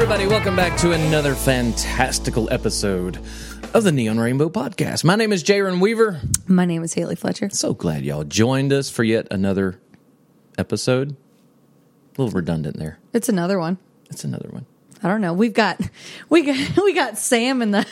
[0.00, 0.28] everybody.
[0.28, 3.18] Welcome back to another fantastical episode
[3.74, 5.02] of the Neon Rainbow Podcast.
[5.02, 6.20] My name is Jaron Weaver.
[6.46, 7.50] My name is Haley Fletcher.
[7.50, 9.80] So glad y'all joined us for yet another
[10.56, 11.16] episode.
[12.16, 13.00] A little redundant there.
[13.12, 13.76] It's another one.
[14.08, 14.66] It's another one.
[15.02, 15.32] I don't know.
[15.32, 15.80] We've got
[16.28, 17.86] we got we got Sam and the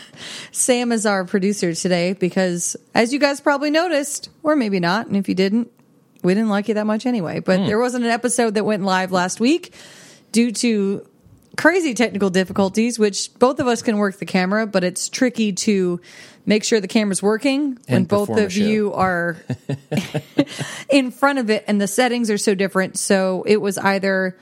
[0.52, 5.16] Sam is our producer today because as you guys probably noticed, or maybe not, and
[5.16, 5.73] if you didn't,
[6.23, 7.41] we didn't like you that much anyway.
[7.41, 7.66] But hmm.
[7.66, 9.74] there wasn't an episode that went live last week
[10.30, 11.04] due to
[11.56, 16.01] crazy technical difficulties, which both of us can work the camera, but it's tricky to
[16.45, 19.37] make sure the camera's working when And both of you are
[20.91, 22.98] in front of it and the settings are so different.
[22.98, 24.37] So it was either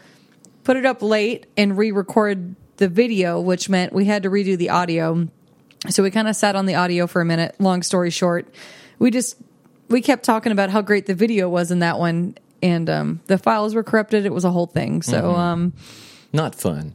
[0.64, 4.70] put it up late and re-record the video, which meant we had to redo the
[4.70, 5.28] audio.
[5.88, 7.54] So we kind of sat on the audio for a minute.
[7.60, 8.52] Long story short,
[8.98, 9.36] we just
[9.88, 13.36] we kept talking about how great the video was in that one, and um, the
[13.38, 14.24] files were corrupted.
[14.24, 15.02] It was a whole thing.
[15.02, 15.40] So Mm-hmm.
[15.40, 15.72] um,
[16.32, 16.94] Not fun.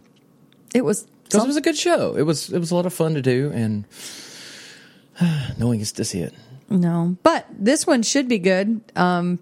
[0.74, 1.08] It was.
[1.24, 2.16] Because it was a good show.
[2.16, 3.86] It was it was a lot of fun to do, and
[5.58, 6.34] no one gets to see it.
[6.70, 8.82] No, but this one should be good.
[8.96, 9.40] Um,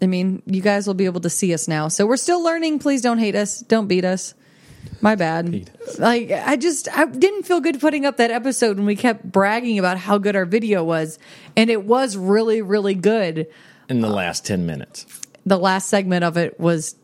[0.00, 1.88] I mean, you guys will be able to see us now.
[1.88, 2.78] So we're still learning.
[2.78, 3.60] Please don't hate us.
[3.60, 4.34] Don't beat us.
[5.00, 5.70] My bad.
[5.98, 9.78] Like I just I didn't feel good putting up that episode when we kept bragging
[9.78, 11.18] about how good our video was,
[11.56, 13.48] and it was really really good.
[13.88, 15.06] In the last ten minutes,
[15.44, 16.94] The last segment of it was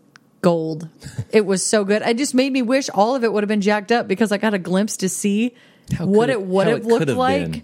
[0.45, 0.89] gold.
[1.33, 2.03] it was so good.
[2.03, 4.39] It just made me wish all of it would have been jacked up because I
[4.39, 5.55] got a glimpse to see
[5.97, 7.51] How what it would have it looked like.
[7.51, 7.63] been.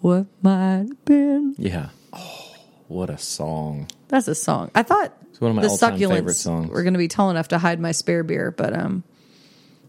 [0.00, 1.54] What might have been.
[1.58, 1.88] Yeah.
[2.12, 2.54] Oh,
[2.88, 3.88] what a song!
[4.08, 4.70] That's a song.
[4.74, 7.58] I thought it's one of my the succulents were going to be tall enough to
[7.58, 9.02] hide my spare beer, but um,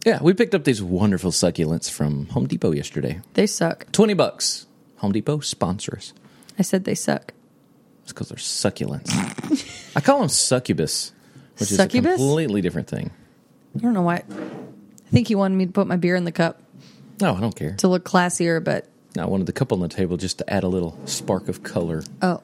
[0.05, 3.19] Yeah, we picked up these wonderful succulents from Home Depot yesterday.
[3.33, 3.91] they suck.
[3.91, 4.65] Twenty bucks.
[4.97, 6.13] Home Depot sponsors.
[6.57, 7.33] I said they suck.
[8.03, 9.11] It's because they're succulents.
[9.95, 11.11] I call them succubus,
[11.59, 12.13] which Succubus?
[12.15, 13.11] is a completely different thing.
[13.75, 14.23] I don't know why.
[14.29, 16.61] I think he wanted me to put my beer in the cup
[17.21, 17.75] No, I don't care.
[17.77, 18.87] to look classier, but
[19.17, 22.03] I wanted the cup on the table just to add a little spark of color.
[22.21, 22.41] oh,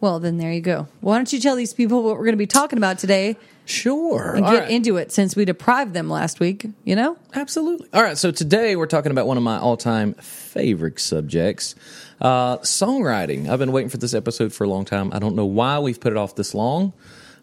[0.00, 0.86] well, then there you go.
[1.00, 3.36] Why don't you tell these people what we're going to be talking about today
[3.66, 4.32] Sure.
[4.34, 4.70] and All get right.
[4.70, 6.66] into it since we deprived them last week?
[6.84, 7.88] You know, Absolutely.
[7.92, 8.16] All right.
[8.16, 11.74] So today we're talking about one of my all-time favorite subjects,
[12.20, 13.48] uh, songwriting.
[13.48, 15.12] I've been waiting for this episode for a long time.
[15.12, 16.92] I don't know why we've put it off this long,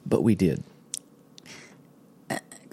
[0.05, 0.63] but we did.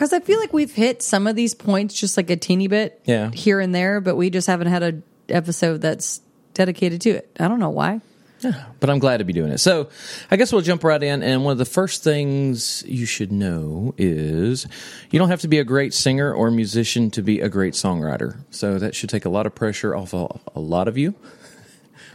[0.02, 3.00] Because I feel like we've hit some of these points just like a teeny bit,
[3.04, 3.30] Yeah.
[3.30, 6.20] here and there, but we just haven't had a episode that's
[6.54, 7.30] dedicated to it.
[7.38, 8.00] I don't know why.
[8.40, 9.58] Yeah, but I'm glad to be doing it.
[9.58, 9.90] So
[10.28, 11.22] I guess we'll jump right in.
[11.22, 14.66] And one of the first things you should know is
[15.12, 18.38] you don't have to be a great singer or musician to be a great songwriter.
[18.50, 20.26] So that should take a lot of pressure off a,
[20.56, 21.14] a lot of you.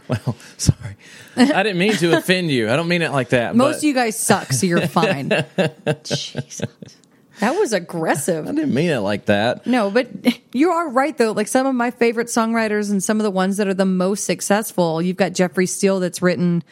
[0.08, 0.96] Well, sorry.
[1.36, 2.70] I didn't mean to offend you.
[2.70, 3.54] I don't mean it like that.
[3.54, 5.30] Most but of you guys suck, so you're fine.
[6.02, 6.62] Jesus.
[7.40, 8.46] That was aggressive.
[8.46, 9.66] I didn't mean it like that.
[9.66, 10.08] No, but
[10.52, 11.32] you are right though.
[11.32, 14.24] Like some of my favorite songwriters and some of the ones that are the most
[14.24, 15.00] successful.
[15.00, 16.62] You've got Jeffrey Steele that's written,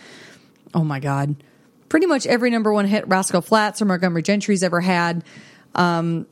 [0.74, 1.36] oh my God,
[1.88, 5.24] pretty much every number one hit Rascal Flatts or Montgomery Gentry's ever had.
[5.74, 6.26] Um,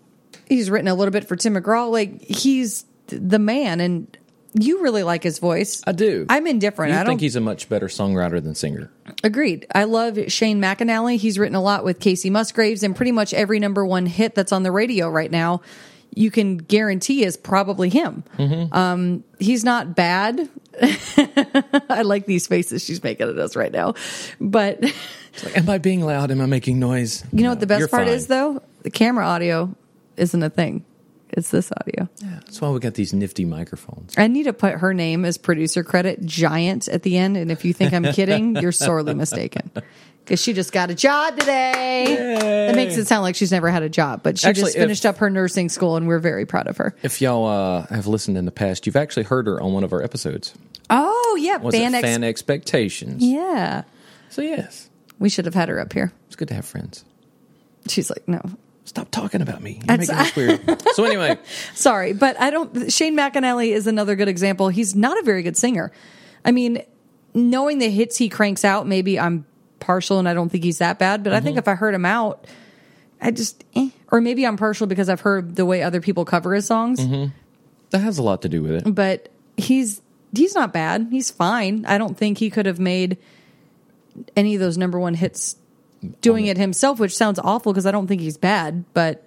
[0.49, 1.91] he's written a little bit for Tim McGraw.
[1.91, 4.19] Like he's the man, and
[4.55, 5.83] you really like his voice.
[5.87, 6.27] I do.
[6.29, 6.93] I'm indifferent.
[6.93, 8.91] You I don't think he's a much better songwriter than singer?
[9.23, 9.67] Agreed.
[9.75, 11.17] I love Shane McAnally.
[11.17, 14.53] He's written a lot with Kacey Musgraves, and pretty much every number one hit that's
[14.53, 15.61] on the radio right now,
[16.15, 18.23] you can guarantee is probably him.
[18.39, 18.73] Mm-hmm.
[18.75, 20.49] Um, he's not bad.
[20.83, 23.95] I like these faces she's making at us right now,
[24.41, 26.31] but Like, am I being loud?
[26.31, 27.25] Am I making noise?
[27.33, 28.15] you know what the best part fine.
[28.15, 28.63] is though?
[28.83, 29.75] The camera audio
[30.17, 30.85] isn't a thing.
[31.37, 32.09] It's this audio.
[32.21, 34.15] That's why we got these nifty microphones.
[34.17, 37.37] I need to put her name as producer credit giant at the end.
[37.37, 39.71] And if you think I'm kidding, you're sorely mistaken.
[40.25, 42.37] Because she just got a job today.
[42.69, 44.83] That makes it sound like she's never had a job, but she Actually, just if-
[44.83, 46.95] finished up her nursing school, and we're very proud of her.
[47.03, 49.93] If y'all uh, have listened in the past, you've actually heard her on one of
[49.93, 50.55] our episodes.
[50.89, 53.23] Oh yeah, Was fan it ex- fan expectations?
[53.25, 53.83] yeah.
[54.31, 54.89] So yes,
[55.19, 56.13] We should have had her up here.
[56.27, 57.05] it's good to have friends.
[57.89, 58.41] She's like, no,
[58.85, 59.81] Stop talking about me.
[59.89, 60.83] You're That's- making this weird.
[60.95, 61.39] so anyway,
[61.75, 62.93] sorry, but I don't.
[62.93, 64.69] Shane McAnally is another good example.
[64.69, 65.91] He's not a very good singer.
[66.45, 66.83] I mean,
[67.33, 69.47] knowing the hits he cranks out, maybe I'm
[69.81, 71.25] partial and I don't think he's that bad.
[71.25, 71.45] But I Mm-hmm.
[71.47, 72.47] think if I heard him out,
[73.23, 73.89] I just, eh.
[74.13, 77.01] or maybe I'm partial because I've heard the way other people cover his songs.
[77.91, 78.95] that has a lot to do with it.
[78.95, 80.03] But he's
[80.35, 81.09] he's not bad.
[81.11, 81.87] He's fine.
[81.87, 83.17] I don't think he could have made
[84.37, 85.57] any of those number one hits
[86.21, 89.27] doing it himself, which sounds awful because I don't think he's bad, but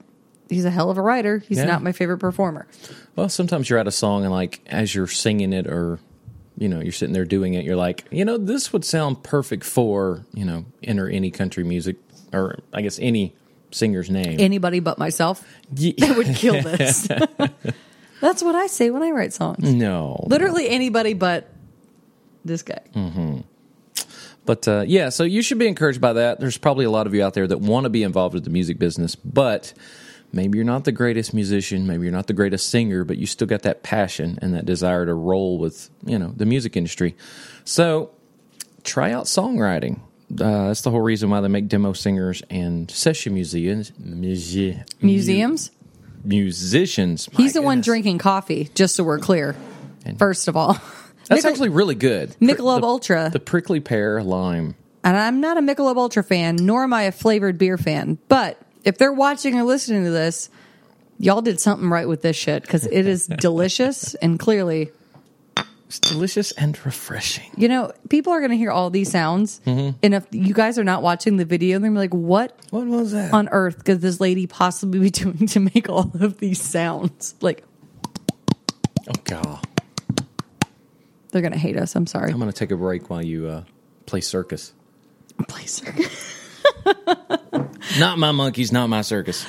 [0.49, 1.39] he's a hell of a writer.
[1.39, 1.65] He's Yeah.
[1.65, 2.67] not my favorite performer.
[3.15, 5.99] Well, sometimes you're at a song and like as you're singing it or
[6.59, 9.63] you know, you're sitting there doing it, you're like, you know, this would sound perfect
[9.63, 11.97] for, you know, enter any country music
[12.33, 13.35] or I guess any
[13.69, 14.37] singer's name.
[14.39, 15.43] Anybody but myself
[15.75, 17.07] Ye- would kill this.
[18.21, 19.71] That's what I say when I write songs.
[19.71, 21.47] no, Literally anybody but
[22.43, 22.81] this guy.
[22.95, 23.41] Mm-hmm.
[24.47, 26.39] But uh, yeah, so you should be encouraged by that.
[26.39, 28.49] There's probably a lot of you out there that want to be involved with the
[28.49, 29.73] music business, but
[30.31, 33.47] maybe you're not the greatest musician, maybe you're not the greatest singer, but you still
[33.47, 37.15] got that passion and that desire to roll with you know the music industry.
[37.65, 38.09] So
[38.83, 39.99] try out songwriting.
[40.31, 45.71] Uh, that's the whole reason why they make demo singers and session museums, muse- Museums?
[46.23, 47.31] musicians.
[47.33, 49.55] My He's the one drinking coffee, just so we're clear.
[50.17, 50.77] First of all,
[51.27, 52.35] That's Michel- actually really good.
[52.41, 53.29] Michelob the, Ultra.
[53.31, 54.75] the prickly pear lime.
[55.03, 58.17] and I'm not a Michelob Ultra fan, nor am I a flavored beer fan.
[58.29, 60.49] But if they're watching or listening to this,
[61.19, 64.91] y'all did something right with this shit because it is delicious and clearly,
[65.87, 67.49] It's delicious and refreshing.
[67.57, 69.97] you know, people are going to hear all these sounds, Mm-hmm.
[70.03, 72.85] and if you guys are not watching the video, they're gonna be like, "What What
[72.87, 73.33] was that?
[73.33, 77.63] on earth could this lady possibly be doing to make all of these sounds?" Like
[79.09, 79.65] oh god.
[81.31, 81.95] They're gonna hate us.
[81.95, 82.31] I'm sorry.
[82.31, 83.63] I'm going to take a break while you uh,
[84.05, 84.73] play circus.
[85.47, 85.83] Please.
[87.99, 89.45] Not my monkeys, not my circus.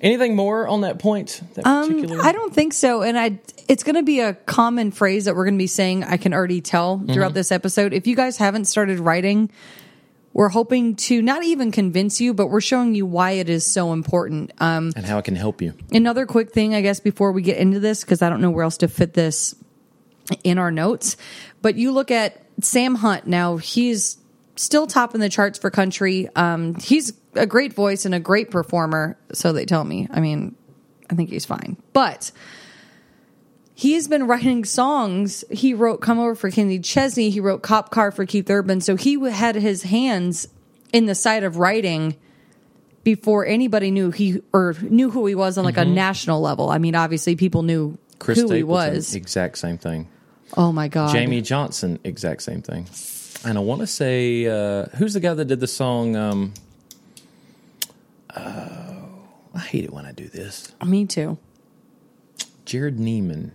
[0.00, 1.40] Anything more on that point?
[1.54, 1.66] That?
[1.66, 3.02] Um, I don't think so.
[3.02, 6.04] And I, it's going to be a common phrase that we're going to be saying.
[6.04, 7.92] I can already tell throughout this episode.
[7.92, 9.50] If you guys haven't started writing,
[10.32, 13.92] we're hoping to not even convince you, but we're showing you why it is so
[13.92, 14.52] important.
[14.58, 15.74] Um, and how it can help you.
[15.90, 18.64] another quick thing, I guess, before we get into this, because I don't know where
[18.64, 19.54] else to fit this
[20.44, 21.16] in our notes.
[21.62, 24.18] But you look at Sam Hunt now; he's
[24.56, 26.28] still top in the charts for country.
[26.34, 30.08] Um, he's a great voice and a great performer, so they tell me.
[30.10, 30.56] I mean,
[31.10, 32.32] I think he's fine, but
[33.74, 35.44] he's been writing songs.
[35.50, 37.30] He wrote "Come Over" for Kenny Chesney.
[37.30, 38.80] He wrote "Cop Car" for Keith Urban.
[38.80, 40.48] So he had his hands
[40.92, 42.16] in the side of writing
[43.04, 46.70] before anybody knew he or knew who he was on like a national level.
[46.70, 49.14] I mean, obviously people knew Chris who he Stapleton, was.
[49.14, 50.08] exact same thing.
[50.56, 52.86] Oh my god, Jamey Johnson, exact same thing.
[53.44, 56.16] And I want to say, uh, who's the guy that did the song?
[56.16, 56.54] Um,
[58.36, 59.08] oh,
[59.54, 60.72] I hate it when I do this.
[60.84, 61.38] Me too.
[62.64, 63.52] Jerrod Niemann.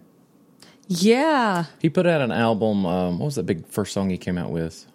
[0.88, 2.85] Yeah, He put out an album.
[2.85, 4.85] Um, what was that big first song he came out with?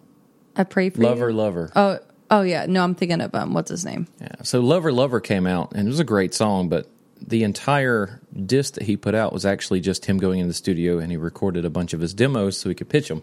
[0.55, 1.35] I pray for Lover, you.
[1.35, 1.71] Lover.
[1.75, 1.99] Oh,
[2.29, 2.67] oh yeah.
[2.67, 4.07] No, I'm thinking of um, what's his name?
[4.21, 4.35] Yeah.
[4.43, 6.87] So Lover Lover came out and it was a great song, but
[7.25, 10.99] the entire disc that he put out was actually just him going in the studio
[10.99, 13.21] and he recorded a bunch of his demos so he could pitch them.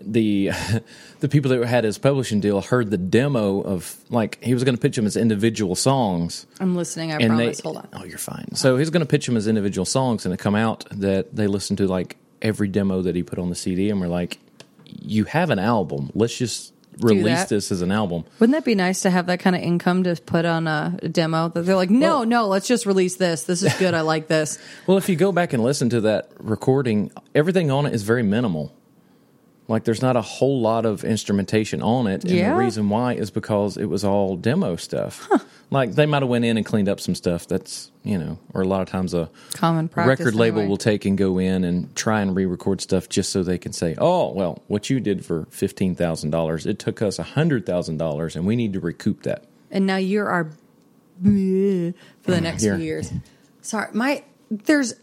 [0.00, 0.50] The
[1.20, 4.74] the people that had his publishing deal heard the demo of like he was going
[4.76, 7.12] to pitch them as individual songs I'm listening.
[7.12, 7.56] I and promise.
[7.58, 7.88] they Hold on.
[7.94, 8.54] oh you're fine.
[8.54, 11.46] So he's going to pitch them as individual songs and it come out that they
[11.46, 14.38] listened to like every demo that he put on the CD and we're like
[14.84, 16.10] you have an album.
[16.14, 17.48] Let's just release that.
[17.48, 18.24] this as an album.
[18.38, 21.48] Wouldn't that be nice to have that kind of income to put on a, demo?
[21.48, 23.44] That they're like, no, Well- no, let's just release this.
[23.44, 23.94] This is good.
[23.94, 24.58] I like this.
[24.86, 28.22] Well, if you go back and listen to that recording, everything on it is very
[28.22, 28.74] minimal.
[29.68, 32.50] Like there's not a whole lot of instrumentation on it, and Yeah?
[32.54, 35.28] the reason why is because it was all demo stuff.
[35.70, 37.46] Like they might have went in and cleaned up some stuff.
[37.46, 40.20] That's you know, or a lot of times a Common practice.
[40.20, 40.70] record label anyway.
[40.70, 43.94] will take and go in and try and re-record stuff just so they can say,
[43.98, 48.34] "Oh, well, what you did for fifteen thousand dollars, it took us hundred thousand dollars,
[48.36, 50.44] and we need to recoup that." and now you're our
[51.22, 51.92] for the
[52.38, 52.76] mm, next Here.
[52.76, 53.12] few years.
[53.60, 54.94] Sorry, my there's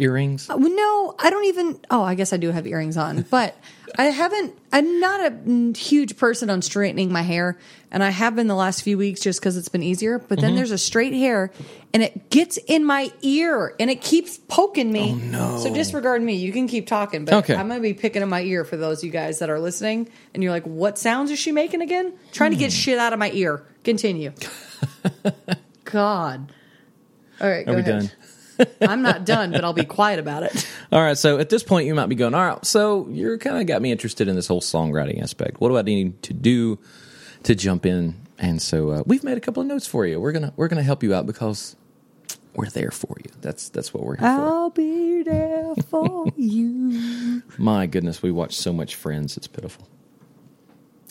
[0.00, 0.48] Earrings.
[0.48, 1.78] Well, no, I don't even.
[1.90, 3.56] Oh, I guess I do have earrings on, but
[3.98, 4.58] I haven't.
[4.72, 7.58] I'm not a huge person on straightening my hair,
[7.90, 10.18] and I have been the last few weeks just because it's been easier.
[10.18, 10.40] But Mm-hmm.
[10.40, 11.52] then there's a straight hair,
[11.92, 15.12] and it gets in my ear, and it keeps poking me.
[15.12, 15.58] Oh, no.
[15.58, 16.34] So disregard me.
[16.36, 17.54] You can keep talking, but Okay.
[17.54, 20.08] I'm gonna be picking in my ear for those of you guys that are listening,
[20.34, 22.76] and you're like, "What sounds is she making again?" Trying to get Hmm.
[22.76, 23.64] shit out of my ear.
[23.84, 24.32] Continue.
[25.84, 26.52] God.
[27.40, 28.00] All right, go Are we ahead.
[28.02, 28.10] done?
[28.80, 30.68] I'm not done, but I'll be quiet about it.
[30.92, 33.58] All right, so at this point, you might be going, all right, so you're kind
[33.58, 35.60] of got me interested in this whole songwriting aspect.
[35.60, 36.78] What do I need to do
[37.44, 38.14] to jump in?
[38.38, 40.18] And so uh, we've made a couple of notes for you.
[40.18, 41.76] We're gonna we're gonna help you out because
[42.54, 43.30] we're there for you.
[43.42, 47.42] That's that's what we're here I'll be there for you.
[47.58, 49.36] My goodness, we watch so much Friends.
[49.36, 49.86] It's pitiful.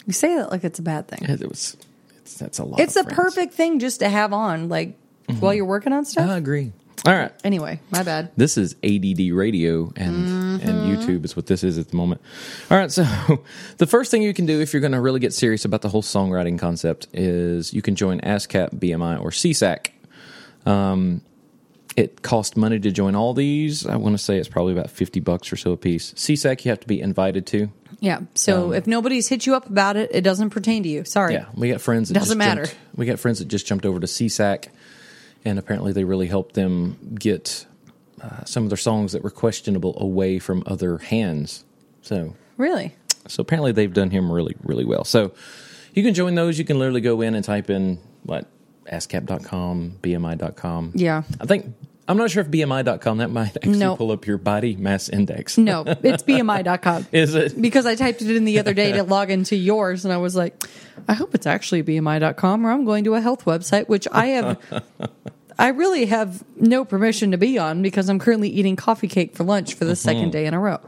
[0.05, 1.29] You say that like it's a bad thing.
[1.29, 1.77] It was
[2.17, 2.79] it's that's a lot.
[2.79, 3.15] It's of a Friends.
[3.35, 4.97] perfect thing just to have on, like
[5.39, 6.27] while you're working on stuff.
[6.29, 6.73] I agree.
[7.05, 7.31] All right.
[7.43, 8.31] anyway, my bad.
[8.35, 12.21] This is ADD radio and and YouTube is what this is at the moment.
[12.69, 13.03] All right, so
[13.77, 15.89] the first thing you can do if you're going to really get serious about the
[15.89, 19.91] whole songwriting concept is you can join ASCAP, BMI, or SESAC.
[20.65, 21.21] Um,
[21.95, 23.85] it costs money to join all these.
[23.85, 26.13] I want to say it's probably about fifty bucks or so a piece.
[26.13, 27.71] SESAC you have to be invited to.
[28.01, 28.21] Yeah.
[28.33, 31.03] So if nobody's hit you up about it, it doesn't pertain to you.
[31.03, 31.33] Sorry.
[31.33, 32.09] Yeah, we got friends.
[32.09, 32.65] That Doesn't just matter.
[32.65, 34.67] Jumped, we got friends that just jumped over to SESAC,
[35.45, 37.65] and apparently they really helped them get
[38.21, 41.63] uh, some of their songs that were questionable away from other hands.
[42.01, 42.95] So, Really?
[43.27, 45.03] so apparently they've done him really, really well.
[45.03, 45.31] So,
[45.93, 46.59] you can join those.
[46.59, 48.45] You can literally go in and type in what
[48.91, 50.91] ASCAP.com, BMI.com.
[50.95, 51.23] Yeah.
[51.41, 51.73] I think
[52.09, 55.57] I'm not sure if BMI.com that might actually pull up your body mass index.
[55.59, 57.05] No, it's BMI.com.
[57.11, 57.61] Is it?
[57.61, 60.35] because I typed it in the other day to log into yours, and I was
[60.35, 60.61] like,
[61.07, 64.59] I hope it's actually BMI.com, or I'm going to a health website, which I have.
[65.59, 69.43] I really have no permission to be on because I'm currently eating coffee cake for
[69.43, 70.79] lunch for the second day in a row.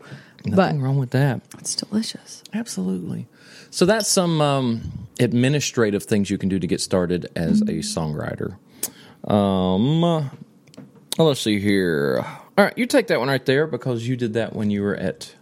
[0.44, 1.42] but Nothing wrong with that.
[1.60, 2.42] it's delicious.
[2.54, 3.28] Absolutely.
[3.70, 8.58] So that's some um, administrative things you can do to get started as a songwriter.
[9.30, 10.32] Um,
[11.20, 12.25] uh, let's see here.
[12.58, 14.96] All right, you take that one right there because you did that when you were
[14.96, 15.34] at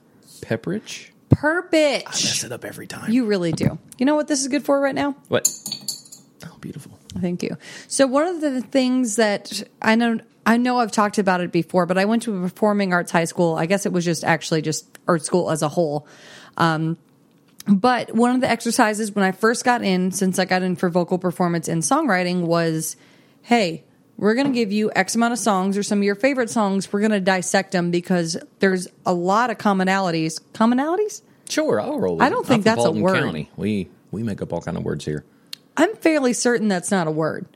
[0.41, 1.09] Pepperidge.
[1.29, 2.05] Perpich.
[2.05, 3.11] Mess it up every time.
[3.11, 3.77] You really do.
[3.97, 5.15] You know what this is good for right now?
[5.27, 5.47] what?
[6.45, 6.97] Oh, beautiful.
[7.19, 7.57] Thank you.
[7.87, 11.85] So one of the things that I know I know I've talked about it before,
[11.85, 13.55] but I went to a performing arts high school.
[13.55, 16.07] I guess it was just actually just art school as a whole.
[16.57, 16.97] Um,
[17.67, 20.89] but one of the exercises when I first got in, since I got in for
[20.89, 22.95] vocal performance and songwriting, was,
[23.43, 23.83] hey,
[24.19, 26.91] we're going to give you X amount of songs or some of your favorite songs.
[26.91, 30.41] We're going to dissect them because there's a lot of commonalities.
[30.53, 31.21] Commonalities?
[31.47, 32.17] Sure, I'll roll.
[32.17, 32.47] With I don't it.
[32.47, 33.23] think that's a word.
[33.23, 33.49] County.
[33.55, 35.23] We we make up all kind of words here.
[35.77, 37.47] I'm fairly certain that's not a word.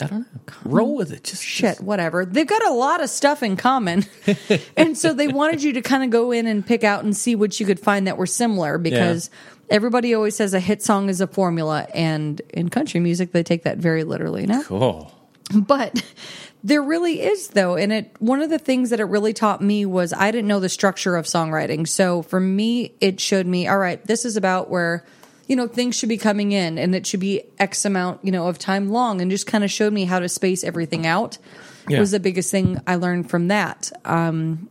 [0.00, 0.52] I don't know.
[0.64, 1.24] Roll with it.
[1.24, 2.24] Just shit, whatever.
[2.24, 4.04] They've got a lot of stuff in common.
[4.76, 7.34] and so they wanted you to kind of go in and pick out and see
[7.34, 9.30] what you could find that were similar because
[9.70, 11.86] everybody always says a hit song is a formula.
[11.94, 14.62] And in country music, they take that very literally now.
[14.70, 15.10] Oh,
[15.54, 16.02] But
[16.64, 17.76] there really is though.
[17.76, 20.60] And it, one of the things that it really taught me was I didn't know
[20.60, 21.86] the structure of songwriting.
[21.86, 25.04] So for me, it showed me, all right, this is about where,
[25.46, 28.48] you know, things should be coming in and it should be X amount, you know,
[28.48, 31.38] of time long and just kind of showed me how to space everything out
[31.88, 32.00] Yeah.
[32.00, 33.92] was the biggest thing I learned from that.
[34.04, 34.68] Um,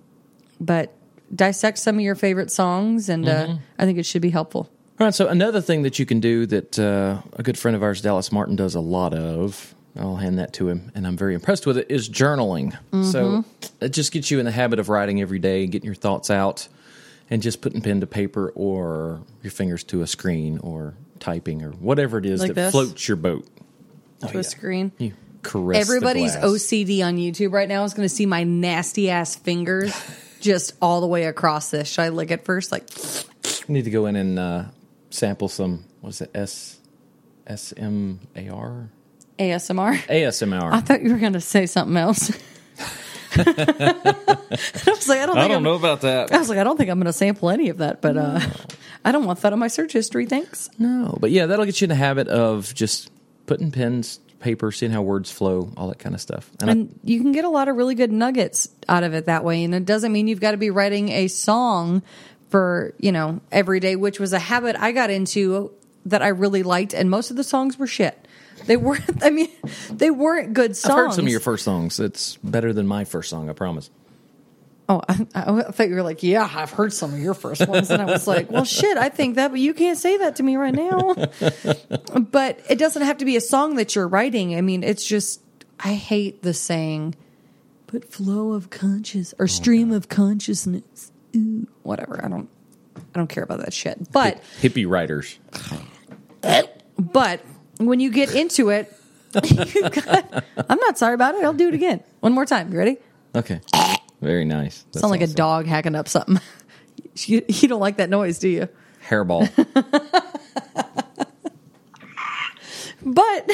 [0.60, 0.94] but
[1.34, 4.70] dissect some of your favorite songs and uh, I think it should be helpful.
[5.00, 7.84] All right, so another thing that you can do that uh, a good friend of
[7.84, 11.34] ours, Dallas Martin, does a lot of, I'll hand that to him, and I'm very
[11.36, 12.78] impressed with it, is journaling.
[13.12, 13.46] So
[13.80, 16.30] it just gets you in the habit of writing every day, and getting your thoughts
[16.30, 16.68] out,
[17.30, 21.72] and just putting pen to paper or your fingers to a screen or typing or
[21.72, 22.72] whatever it is Like that this?
[22.72, 23.48] floats your boat.
[24.22, 24.40] Oh, To yeah.
[24.42, 24.92] a screen.
[24.98, 26.36] You caress Everybody's.
[26.36, 29.94] OCD on YouTube right now is going to see my nasty ass fingers
[30.42, 31.88] just all the way across this.
[31.88, 32.72] Should I lick it first?
[32.72, 32.90] Like,
[33.68, 34.64] You need to go in and uh,
[35.10, 36.80] sample some, what is it, S
[37.48, 38.90] S M A R?
[39.40, 39.98] ASMR?
[40.08, 40.72] ASMR.
[40.72, 42.32] I thought you were going to say something else.
[43.38, 43.44] I
[44.88, 46.32] was like, I don't, think I'm, about that.
[46.32, 48.40] I was like, I don't think I'm going to sample any of that, but uh,
[49.04, 50.26] I don't want that on my search history.
[50.26, 50.70] Thanks.
[50.80, 53.12] No, but yeah, that'll get you in the habit of just
[53.46, 56.50] putting pens, paper, seeing how words flow, all that kind of stuff.
[56.62, 59.44] And, And you can get a lot of really good nuggets out of it that
[59.44, 59.64] way.
[59.64, 62.04] And it doesn't mean you've got to be writing a song
[62.50, 65.74] for, you know, every day, which was a habit I got into
[66.06, 66.94] that I really liked.
[66.94, 68.25] And most of the songs were shit.
[68.66, 69.50] They weren't, I mean,
[69.92, 70.92] they weren't good songs.
[70.92, 72.00] I've heard some of your first songs.
[72.00, 73.90] It's better than my first song, I promise.
[74.88, 77.90] Oh, I, I thought you were like, yeah, I've heard some of your first ones.
[77.90, 80.44] And I was like, well, shit, I think that, but you can't say that to
[80.44, 81.16] me right now.
[82.20, 84.56] but it doesn't have to be a song that you're writing.
[84.56, 85.42] I mean, it's just,
[85.80, 87.16] I hate the saying,
[87.88, 91.12] but flow of conscious or oh, stream of consciousness.
[91.36, 92.24] Ooh, whatever.
[92.24, 92.48] I don't,
[92.96, 94.12] I don't care about that shit.
[94.12, 95.40] But, Hippie writers.
[97.00, 97.44] but
[97.78, 98.94] when you get into it,
[99.34, 101.44] got, I'm not sorry about it.
[101.44, 102.02] I'll do it again.
[102.22, 102.72] One more time.
[102.72, 102.98] You ready?
[103.36, 103.62] Okay.
[104.22, 104.86] Very nice.
[104.92, 106.40] Sound like a dog hacking up something.
[107.18, 108.68] You, you don't like that noise, do you?
[109.08, 109.48] Hairball.
[113.06, 113.52] But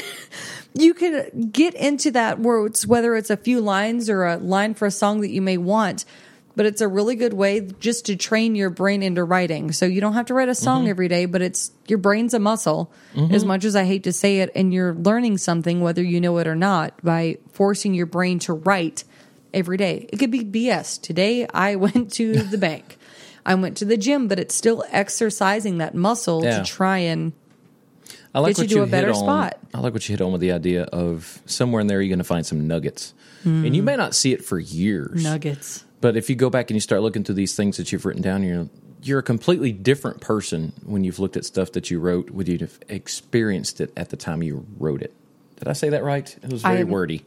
[0.74, 4.74] you can get into that where it's whether it's a few lines or a line
[4.74, 6.06] for a song that you may want.
[6.56, 9.72] But it's a really good way just to train your brain into writing.
[9.72, 10.90] So you don't have to write a song mm-hmm.
[10.90, 12.92] every day, but it's your brain's a muscle.
[13.16, 13.34] Mm-hmm.
[13.34, 16.38] As much as I hate to say it, and you're learning something whether you know
[16.40, 19.06] it or not by forcing your brain to write
[19.54, 20.08] every day.
[20.12, 21.02] It could be BS.
[21.02, 22.98] Today I went to the bank.
[23.46, 26.60] I went to the gym, but it's still exercising that muscle Yeah.
[26.60, 27.34] to try and
[28.34, 29.24] I like Get you what to you a better hit on.
[29.24, 29.60] spot.
[29.74, 32.20] I like what you hit on with the idea of somewhere in there you're going
[32.20, 33.86] to find some nuggets, and you hmm.
[33.86, 35.22] may not see it for years.
[35.22, 35.84] nuggets.
[36.02, 38.22] But if you go back and you start looking through these things that you've written
[38.22, 38.68] down, you're
[39.04, 42.80] you're a completely different person when you've looked at stuff that you wrote, when you've
[42.90, 45.14] experienced it at the time you wrote it.
[45.58, 46.36] Did I say that right?
[46.44, 47.24] It was very I- wordy.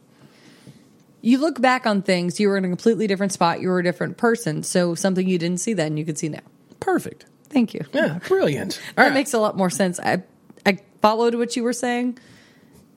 [1.21, 3.83] you look back on things, you were in a completely different spot, you were a
[3.83, 4.63] different person.
[4.63, 6.39] So something you didn't see then, you could see now.
[6.79, 7.25] Perfect.
[7.49, 7.81] Thank you.
[7.93, 8.79] Yeah, brilliant.
[8.89, 9.13] All That right.
[9.13, 9.99] makes a lot more sense.
[9.99, 10.23] I
[10.65, 12.17] I followed what you were saying.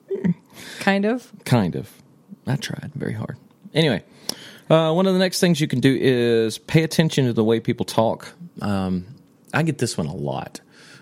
[0.79, 1.31] Kind of.
[1.45, 1.91] Kind of.
[2.47, 3.37] I tried very hard.
[3.73, 4.03] Anyway,
[4.69, 7.59] uh, one of the next things you can do is pay attention to the way
[7.59, 8.33] people talk.
[8.61, 9.07] Um,
[9.53, 10.61] I get this one a lot.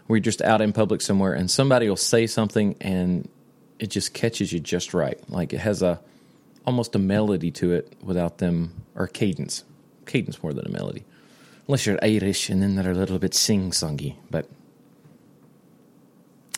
[0.10, 3.28] You're just out in public somewhere and somebody will say something and
[3.78, 5.20] it just catches you just right.
[5.30, 6.00] Like it has a
[6.66, 9.64] almost a melody to it without them or cadence.
[10.06, 11.04] Cadence more than a melody.
[11.68, 14.16] Unless you're Irish and then they're a little bit sing songy.
[14.32, 14.48] But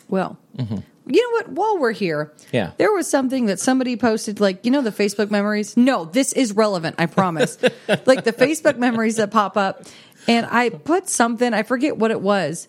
[0.08, 0.38] Well,
[1.06, 1.48] you know what?
[1.50, 2.32] While we're here.
[2.52, 2.72] Yeah.
[2.76, 5.76] there was something that somebody posted, like you know the Facebook memories.
[5.76, 6.96] No, this is relevant.
[6.98, 7.58] I promise.
[8.06, 9.84] like the Facebook memories that pop up,
[10.28, 11.52] and I put something.
[11.54, 12.68] I forget what it was,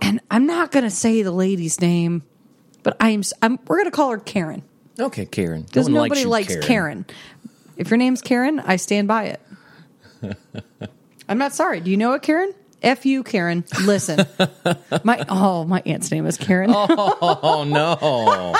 [0.00, 2.22] and I'm not going to say the lady's name,
[2.82, 3.22] but I'm.
[3.42, 4.62] I'm we're going to call her Karen
[4.98, 5.62] okay, Karen.
[5.62, 7.06] because No nobody you, likes Karen.
[7.76, 9.40] If your name's Karen, I stand by it.
[11.28, 11.80] I'm not sorry.
[11.80, 12.54] Do you know it, Karen?
[12.82, 13.64] F you, Karen.
[13.84, 14.26] Listen,
[15.04, 16.70] my oh, my aunt's name is Karen.
[16.74, 18.54] Oh no.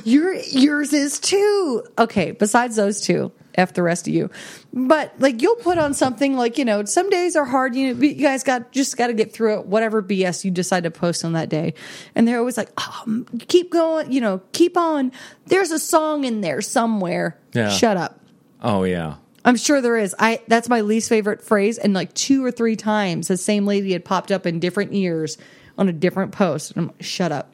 [0.04, 1.82] Your yours is too.
[1.98, 4.30] Okay, besides those two, F the rest of you.
[4.72, 8.00] But like you'll put on something like, you know, some days are hard, you know,
[8.00, 11.24] you guys got just got to get through it whatever BS you decide to post
[11.24, 11.74] on that day.
[12.14, 15.12] And they're always like, oh, keep going, you know, keep on.
[15.46, 17.36] There's a song in there somewhere.
[17.52, 17.70] Yeah.
[17.70, 18.20] Shut up.
[18.62, 19.16] oh yeah.
[19.44, 20.14] I'm sure there is.
[20.18, 23.92] I that's my least favorite phrase and like two or three times the same lady
[23.92, 25.38] had popped up in different years
[25.78, 26.72] on a different post.
[26.72, 27.52] And I'm like, shut up.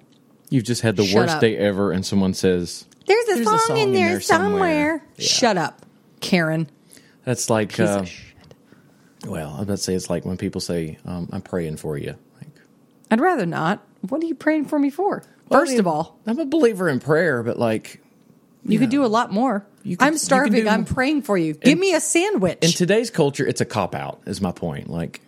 [0.50, 1.40] You've just had the Shut worst up.
[1.40, 5.04] day ever, and someone says There's a, There's song, in there, somewhere.
[5.16, 5.26] Yeah.
[5.26, 5.84] Shut up,
[6.20, 6.68] Karen.
[7.24, 7.70] that's like.
[7.70, 8.34] Piece Uh, of shit.
[9.26, 11.96] well, I was about to say it's like when people say, um, "I'm praying for
[11.98, 12.50] you." Like,
[13.10, 13.82] I'd rather not.
[14.08, 15.22] What are you praying for me for?
[15.50, 18.00] First of all, I'm a believer in prayer, but like
[18.64, 19.66] you could do a lot more.
[19.82, 20.64] You could- I'm you starving.
[20.64, 21.54] do- I'm praying for you.
[21.54, 22.58] Give me a sandwich.
[22.62, 24.20] in today's culture, it's a cop out.
[24.26, 24.88] Is my point.
[24.88, 25.20] Like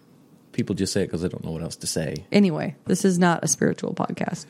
[0.52, 2.24] people just say it because they don't know what else to say.
[2.32, 4.46] anyway, this is not a spiritual podcast.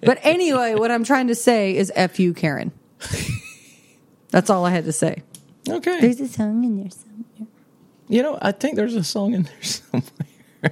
[0.00, 2.72] but anyway, what I'm trying to say is F you, Karen.
[4.30, 5.22] That's all I had to say.
[5.68, 7.48] Okay, There's a song in there somewhere.
[8.08, 10.10] you know, I think there's a song in there somewhere.
[10.64, 10.70] I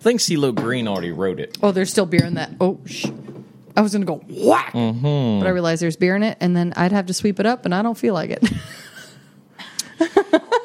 [0.00, 1.58] think CeeLo Green already wrote it.
[1.62, 2.52] Oh, there's still beer in that.
[2.60, 3.06] Oh, sh-
[3.78, 4.72] I was going to go whack.
[4.72, 5.38] Mm-hmm.
[5.38, 7.64] But I realized there's beer in it, and then I'd have to sweep it up,
[7.64, 8.42] and I don't feel like it.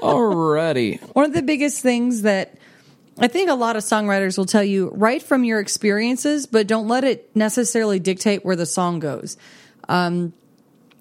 [0.01, 2.57] Alrighty, One of the biggest things that
[3.19, 6.87] I think a lot of songwriters will tell you write from your experiences, but don't
[6.87, 9.37] let it necessarily dictate where the song goes.
[9.87, 10.33] Um,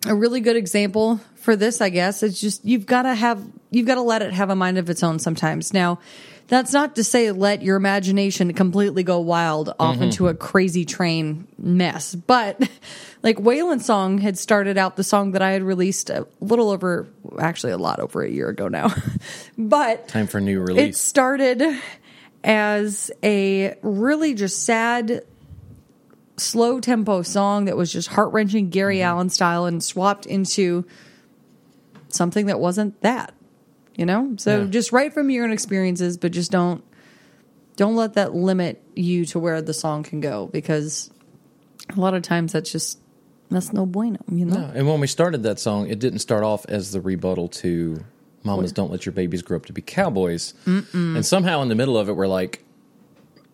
[0.06, 3.86] a really good example for this, I guess, is just you've got to have you've
[3.86, 5.72] got to let it have a mind of its own sometimes.
[5.72, 5.98] Now,
[6.48, 10.04] that's not to say let your imagination completely go wild off mm-hmm.
[10.04, 12.60] into a crazy train mess, but
[13.22, 17.08] like Waylon's song had started out the song that I had released a little over,
[17.38, 18.92] actually a lot over a year ago now,
[19.58, 20.96] but time for new release.
[20.96, 21.62] it started
[22.44, 25.24] as a really just sad,
[26.42, 29.06] slow tempo song that was just heart wrenching Gary mm-hmm.
[29.06, 30.84] Allan style and swapped into
[32.08, 33.34] something that wasn't that.
[33.96, 34.34] You know?
[34.38, 34.66] So Yeah.
[34.66, 36.82] just write from your own experiences, but just don't
[37.76, 41.10] don't let that limit you to where the song can go because
[41.96, 42.98] a lot of times that's just
[43.50, 44.56] that's no bueno, you know?
[44.56, 48.02] Yeah, and when we started that song, it didn't start off as the rebuttal to
[48.44, 51.98] "Mamas Don't Let Your Babies Grow Up to Be Cowboys," and somehow in the middle
[51.98, 52.64] of it, we're like,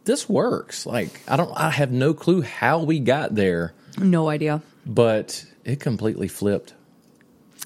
[0.09, 4.63] "This works." Like I don't, I have no clue how we got there, No idea.
[4.85, 6.75] but it completely flipped.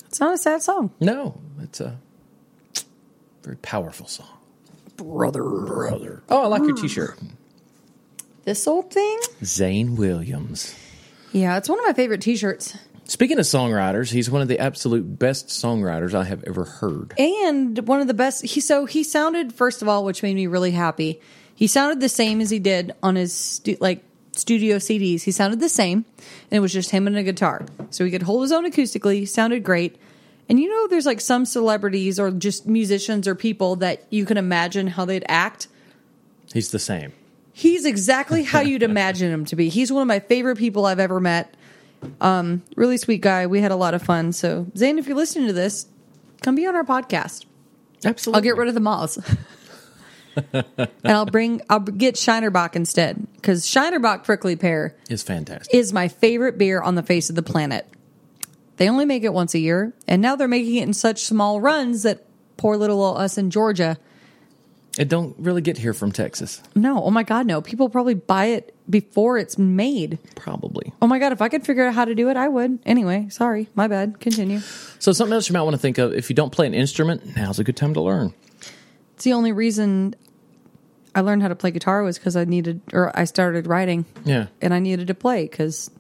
[0.07, 0.91] It's not a sad song.
[1.01, 1.97] No, it's a
[3.43, 4.29] very powerful song,
[4.97, 5.43] Brother.
[5.43, 6.23] brother.
[6.29, 7.19] Oh, I like your T-shirt,
[8.45, 9.19] This old thing?
[9.45, 10.75] Zane Williams.
[11.33, 12.77] Yeah, it's one of my favorite t-shirts.
[13.05, 17.15] Speaking of songwriters, he's one of the absolute best songwriters I have ever heard.
[17.19, 20.47] and one of the best he so he sounded first of all which made me
[20.47, 21.21] really happy
[21.55, 25.61] he sounded the same as he did on his stu- like studio cds he sounded
[25.61, 27.67] the same and it was just him and a guitar.
[27.91, 29.97] So he could hold his own acoustically sounded great.
[30.49, 34.37] And you know there's like some celebrities or just musicians or people that you can
[34.37, 35.69] imagine how they'd act?
[36.53, 37.13] He's the same.
[37.53, 39.69] he's exactly how you'd imagine him to be.
[39.69, 41.55] He's one of my favorite people i've ever met.
[42.21, 43.47] Um really sweet guy.
[43.47, 44.33] We had a lot of fun.
[44.33, 45.87] So zane if you're listening to this
[46.41, 47.45] come be on our podcast.
[48.05, 48.37] Absolutely.
[48.37, 49.19] I'll get rid of the moths.
[50.53, 55.75] and I'll bring I'll get Shiner Bock instead because Shiner Bock prickly pear Is fantastic.
[55.75, 57.87] is my favorite beer on the face of the planet.
[58.77, 61.61] They only make it once a year, and now they're making it in such small
[61.61, 62.25] runs that
[62.57, 63.99] poor little us in Georgia.
[64.99, 66.63] It don't really get here from Texas.
[66.75, 67.63] No, oh my god, no!
[67.63, 70.19] People probably buy it before it's made.
[70.35, 70.93] Probably.
[71.01, 72.79] Oh my god, if I could figure out how to do it, I would.
[72.85, 74.21] Anyway, sorry, my bad.
[74.21, 74.61] Continue.
[74.99, 77.37] So something else you might want to think of if you don't play an instrument,
[77.37, 78.35] now's a good time to learn.
[79.23, 80.17] It's the only reason
[81.15, 84.47] I learned how to play guitar was because I needed, or I started writing, Yeah.
[84.61, 85.93] and I needed to play because.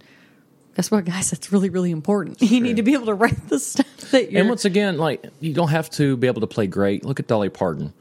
[0.75, 1.31] Guess what, guys?
[1.31, 2.43] That's really, really important.
[2.43, 4.41] You need to be able to write the stuff that you're.
[4.41, 7.05] And once again, like you don't have to be able to play great.
[7.05, 7.93] Look at Dolly Parton.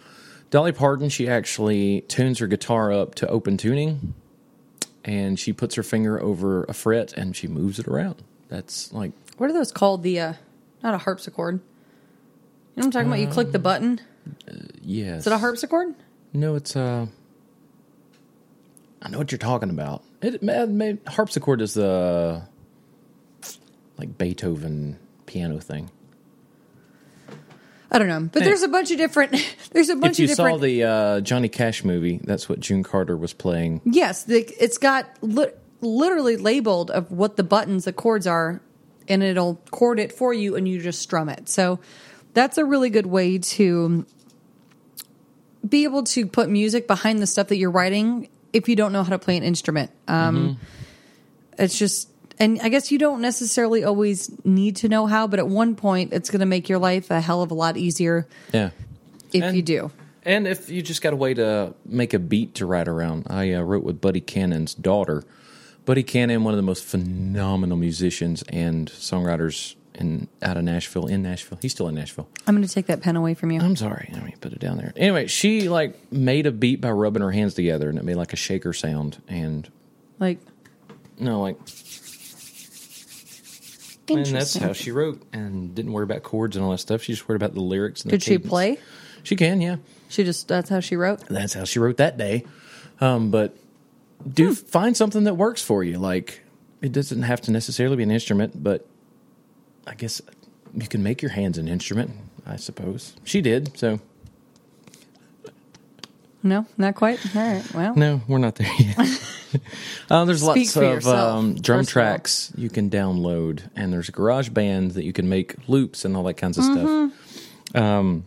[0.49, 4.15] Dolly Parton, she actually tunes her guitar up to open tuning,
[5.05, 8.23] and she puts her finger over a fret and she moves it around.
[8.49, 10.01] That's like what are those called?
[10.01, 10.33] The uh,
[10.81, 11.55] not a harpsichord.
[11.55, 11.65] You know
[12.73, 13.19] what I'm talking about?
[13.19, 14.01] You click the button.
[14.81, 15.21] Yes.
[15.21, 15.95] Is it a harpsichord?
[16.33, 17.07] No, it's uh.
[19.01, 20.03] I know what you're talking about.
[20.21, 22.43] It, may- may- harpsichord is the
[23.97, 25.89] like Beethoven piano thing.
[27.93, 28.47] I don't know, but Hey.
[28.47, 29.33] there's a bunch of different.
[29.73, 30.55] There's a bunch If you of different.
[30.59, 33.81] saw the uh, Johnny Cash movie, that's what June Carter was playing.
[33.85, 38.61] yes, the, it's got li- literally labeled of what the buttons, the chords are,
[39.09, 41.49] and it'll chord it for you, and you just strum it.
[41.49, 41.79] So
[42.33, 44.05] that's a really good way to
[45.67, 49.03] be able to put music behind the stuff that you're writing if you don't know
[49.03, 49.91] how to play an instrument.
[50.07, 50.57] Um,
[51.59, 55.47] It's just, and I guess you don't necessarily always need to know how, but at
[55.47, 58.71] one point, it's going to make your life a hell of a lot easier Yeah.
[59.33, 59.91] if And- you do.
[60.23, 63.53] And if you just got a way to make a beat to write around, I
[63.53, 65.23] uh, wrote with Buddy Cannon's daughter.
[65.83, 71.21] Buddy Cannon, one of the most phenomenal musicians and songwriters in out of Nashville, in
[71.21, 71.57] Nashville.
[71.61, 72.27] He's still in Nashville.
[72.47, 73.59] I'm going to take that pen away from you.
[73.61, 74.09] I'm sorry.
[74.13, 74.93] Let me put it down there.
[74.95, 78.33] Anyway, she like made a beat by rubbing her hands together, and it made like
[78.33, 79.21] a shaker sound.
[79.27, 79.69] And
[80.19, 80.39] Like,
[81.19, 81.57] no, like,
[84.09, 87.03] and that's how she wrote, and didn't worry about chords and all that stuff.
[87.03, 88.01] She just worried about the lyrics.
[88.01, 88.49] And Did the she cadence.
[88.49, 88.79] play?
[89.23, 89.77] She can, yeah.
[90.09, 91.19] She just, that's how she wrote.
[91.29, 92.43] that's how she wrote that day.
[92.99, 93.55] Um, but
[94.27, 95.97] do find something that works for you.
[95.97, 96.41] Like
[96.81, 98.85] it doesn't have to necessarily be an instrument, but
[99.87, 100.21] I guess
[100.75, 102.11] you can make your hands an instrument.
[102.45, 103.77] I suppose she did.
[103.77, 103.99] So
[106.43, 107.19] No, not quite.
[107.35, 107.73] All right.
[107.73, 108.97] Well, no, we're not there yet.
[110.09, 112.03] uh, there's lots of um, drum first of all.
[112.03, 116.23] tracks you can download, and there's Garage Band that you can make loops and all
[116.23, 117.09] that kinds of Mm-hmm.
[117.73, 118.23] stuff.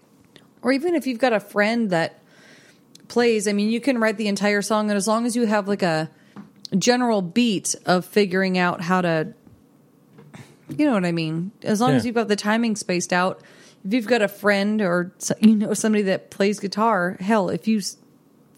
[0.62, 2.20] or even if you've got a friend that
[3.08, 5.66] plays, I mean, you can write the entire song, and as long as you have
[5.66, 6.08] like a
[6.78, 9.34] general beat of figuring out how to,
[10.68, 11.52] you know what I mean?
[11.62, 13.40] As long as you've got the timing spaced out,
[13.84, 17.80] if you've got a friend or you know somebody that plays guitar, hell, if you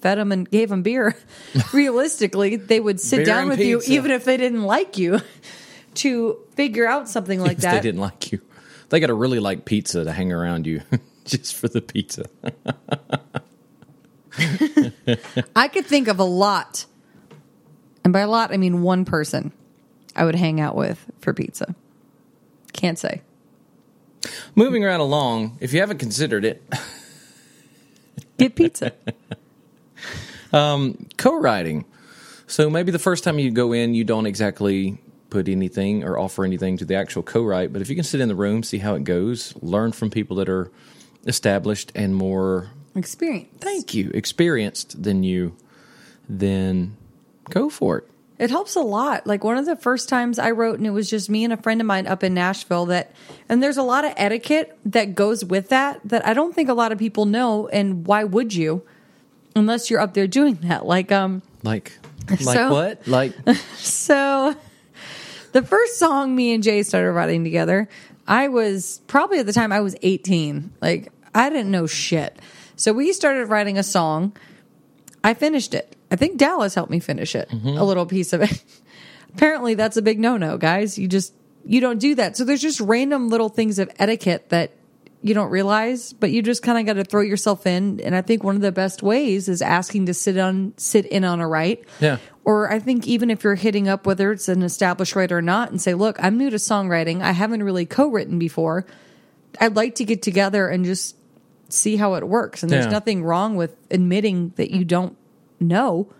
[0.01, 1.17] fed them and gave them beer,
[1.73, 5.21] realistically, they would sit Beer down with you even if they didn't like you
[5.95, 7.75] to figure out something like If that.
[7.75, 8.41] they didn't like you,
[8.91, 10.83] they got to really like pizza to hang around you
[11.25, 12.27] just for the pizza.
[15.57, 16.85] I could think of a lot,
[18.05, 19.51] and by a lot I mean one person
[20.15, 21.75] I would hang out with for pizza.
[22.77, 23.23] Can't say.
[24.55, 26.63] Moving right along, if you haven't considered it,
[28.39, 28.93] Get pizza.
[30.53, 31.85] um, co-writing.
[32.47, 34.99] So maybe the first time you go in, you don't exactly
[35.31, 38.29] put anything or offer anything to the actual co-write, but if you can sit in
[38.29, 40.71] the room, see how it goes, learn from people that are
[41.27, 43.61] established and more experienced.
[43.61, 45.57] thank you experienced than you,
[46.29, 46.97] then
[47.51, 48.09] go for it.
[48.39, 49.27] It helps a lot.
[49.27, 51.57] Like one of the first times I wrote, and it was just me and a
[51.57, 52.87] friend of mine up in Nashville.
[52.87, 53.13] That,
[53.49, 56.75] and there's a lot of etiquette that goes with that that I don't think a
[56.75, 57.67] lot of people know.
[57.69, 58.83] And why would you,
[59.55, 60.85] unless you're up there doing that?
[60.85, 61.99] Like, um, Like,
[62.31, 63.09] like So- what?
[63.09, 63.33] Like,
[63.77, 64.55] So,
[65.53, 67.89] the first song me and Jay started writing together,
[68.29, 70.73] I was probably at the time I was 18.
[70.83, 72.39] Like, I didn't know shit.
[72.77, 74.37] So, we started writing a song.
[75.25, 75.96] I finished it.
[76.11, 77.81] I think Dallas helped me finish it, a mm-hmm.
[77.81, 78.63] little piece of it.
[79.35, 80.99] Apparently, that's a big no no, guys.
[80.99, 82.37] You just, you don't do that.
[82.37, 84.71] So, there's just random little things of etiquette that
[85.23, 88.01] you don't realize, but you just kind of got to throw yourself in.
[88.01, 91.25] And I think one of the best ways is asking to sit on, sit in
[91.25, 91.85] on a write.
[92.01, 92.19] Yeah.
[92.45, 95.71] Or I think even if you're hitting up whether it's an established writer or not
[95.71, 97.23] and say, look, I'm new to songwriting.
[97.23, 98.87] I haven't really co-written before.
[99.61, 101.17] I'd like to get together and just
[101.71, 102.63] see how it works.
[102.63, 102.93] And there's Yeah.
[102.93, 105.17] nothing wrong with admitting that you don't
[105.61, 106.13] know.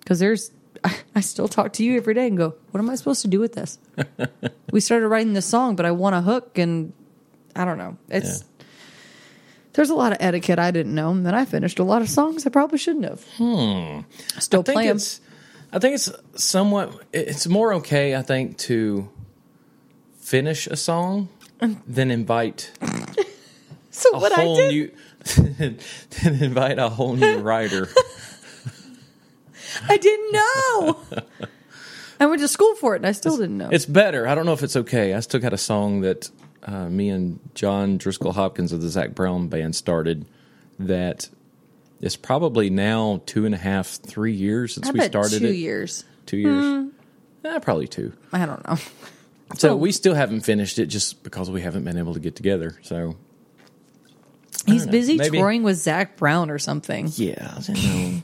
[0.00, 0.50] Because there's,
[1.14, 3.40] I still talk to you every day and go, what am I supposed to do
[3.40, 3.78] with this?
[4.72, 6.92] we started writing this song, but I want a hook and
[7.54, 7.96] I don't know.
[8.08, 8.44] It's,
[9.72, 11.10] there's a lot of etiquette I didn't know.
[11.10, 13.24] And then I finished a lot of songs I probably shouldn't have.
[13.36, 14.00] Hmm.
[14.38, 15.20] Still it's
[15.72, 19.08] I think it's somewhat it's more okay I think to
[20.18, 21.28] finish a song
[21.86, 22.72] than invite
[23.90, 24.90] So a what I did, new
[26.22, 27.88] than invite a whole new writer.
[29.88, 31.00] I didn't know.
[32.20, 33.70] I went to school for it, and I still didn't know.
[33.72, 34.26] It's better.
[34.28, 35.14] I don't know if it's okay.
[35.14, 36.30] I still got a song that
[36.64, 40.26] uh, me and John Driskell Hopkins of the Zac Brown band started
[40.78, 41.28] that
[42.00, 45.56] it's probably now two and a half, three years since I we started two it.
[45.56, 46.04] years.
[46.26, 46.90] Two years.
[47.44, 48.12] Eh, probably two.
[48.32, 48.76] I don't know.
[49.56, 52.78] So we still haven't finished it just because we haven't been able to get together.
[52.82, 53.16] So
[54.64, 57.08] He's busy Maybe- touring with Zac Brown or something.
[57.16, 58.22] yeah, I know.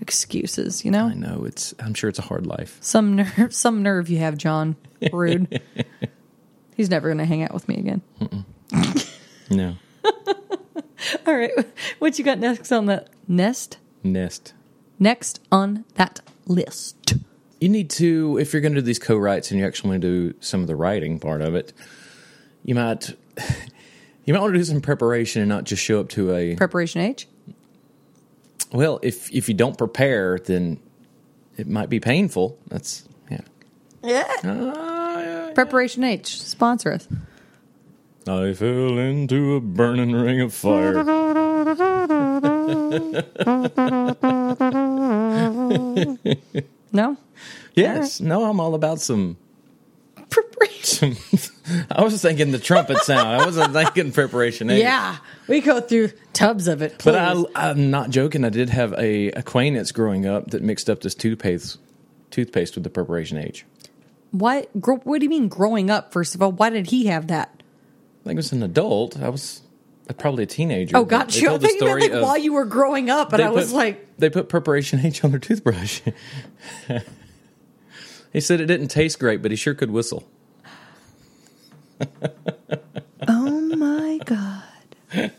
[0.00, 1.06] Excuses, you know.
[1.06, 1.74] I know it's.
[1.78, 2.78] I'm sure it's a hard life.
[2.80, 4.76] Some nerve, some nerve you have, John.
[5.12, 5.60] Rude.
[6.76, 8.02] He's never going to hang out with me again.
[9.50, 9.76] No
[11.26, 11.50] All right,
[11.98, 13.78] what you got next on that nest?
[14.02, 14.54] nest.
[14.98, 17.14] Next on that list.
[17.60, 20.30] You need to, if you're going to do these co-writes and you actually want to
[20.30, 21.72] do some of the writing part of it,
[22.64, 23.10] you might,
[24.24, 26.56] you might want to do some preparation and not just show up to a.
[26.56, 27.26] Preparation H.
[28.72, 30.80] Well, if if you don't prepare, then
[31.56, 32.58] it might be painful.
[32.68, 33.40] That's yeah.
[34.02, 34.26] Yeah.
[34.44, 36.40] Uh, Preparation H.
[36.40, 37.08] Sponsor us.
[38.26, 41.04] I fell into a burning ring of fire.
[46.92, 47.16] No.
[47.74, 49.36] Yes, no, I'm all about some.
[50.30, 51.16] Preparation.
[51.90, 53.28] I was thinking the trumpet sound.
[53.28, 54.70] I wasn't thinking preparation.
[54.70, 54.78] A.
[54.78, 55.16] Yeah,
[55.48, 57.00] we go through tubs of it.
[57.04, 57.46] But please.
[57.54, 58.44] I, I'm not joking.
[58.44, 61.78] I did have a acquaintance growing up that mixed up this toothpaste,
[62.30, 63.64] toothpaste with the preparation H.
[64.30, 64.70] What?
[64.74, 66.12] What do you mean growing up?
[66.12, 67.50] First of all, why did he have that?
[68.22, 69.62] I think it was an adult, I was
[70.08, 70.96] uh, probably a teenager.
[70.96, 71.46] Oh, but got they you.
[71.46, 73.50] I told the think you meant like of- while you were growing up, and I
[73.50, 76.02] was put- like, they put preparation H on their toothbrush.
[78.32, 80.28] He said it didn't taste great, but he sure could whistle.
[83.28, 84.62] "Oh my god!"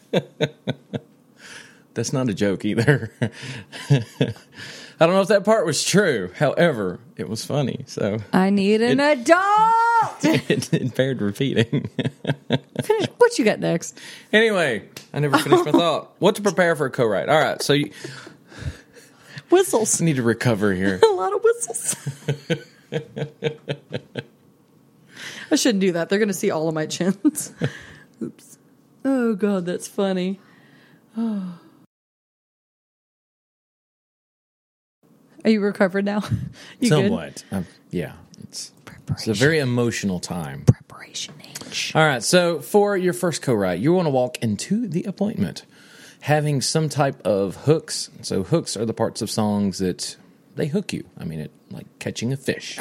[1.94, 3.12] That's not a joke either.
[3.92, 6.32] I don't know if that part was true.
[6.36, 9.42] However, it was funny, so I need an adult.
[10.24, 11.90] it, it bared repeating.
[12.84, 13.08] Finish.
[13.18, 14.00] What you got next?
[14.32, 16.12] anyway, I never finished my thought.
[16.20, 17.30] What to prepare for a co-write?
[17.30, 17.92] All right, so you
[19.50, 20.00] Whistles.
[20.02, 21.00] need to recover here.
[21.04, 21.96] A lot of whistles.
[22.92, 23.00] I
[25.56, 26.10] shouldn't do that.
[26.10, 27.54] They're going to see all of my chins.
[28.22, 28.58] Oops.
[29.04, 30.40] Oh god, that's funny.
[31.18, 31.60] Are
[35.46, 36.22] you recovered now?
[36.80, 37.04] You good?
[37.06, 38.14] Somewhat, Um, yeah.
[38.44, 38.72] It's
[39.10, 40.64] it's a very emotional time.
[40.66, 41.34] Preparation
[41.70, 41.94] H.
[41.96, 45.66] All right, so for your first co-write, you want to walk into the appointment
[46.22, 48.10] having some type of hooks.
[48.22, 50.16] So hooks are the parts of songs that
[50.62, 51.04] they hook you.
[51.18, 52.78] I mean, it like catching a fish,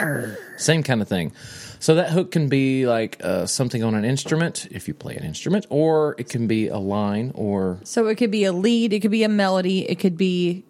[0.58, 1.32] same kind of thing.
[1.78, 5.24] So that hook can be like uh, something on an instrument if you play an
[5.24, 9.00] instrument, or it can be a line or So it could be a lead, it
[9.00, 10.64] could be a melody, it could be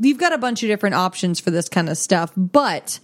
[0.00, 2.98] you've got a bunch of different options for this kind of stuff, but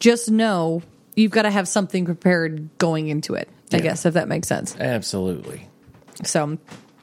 [0.00, 0.82] just know
[1.16, 3.48] you've got to have something prepared going into it.
[3.72, 3.82] I Yeah.
[3.84, 4.76] guess if that makes sense.
[4.78, 5.66] absolutely.
[6.24, 6.58] So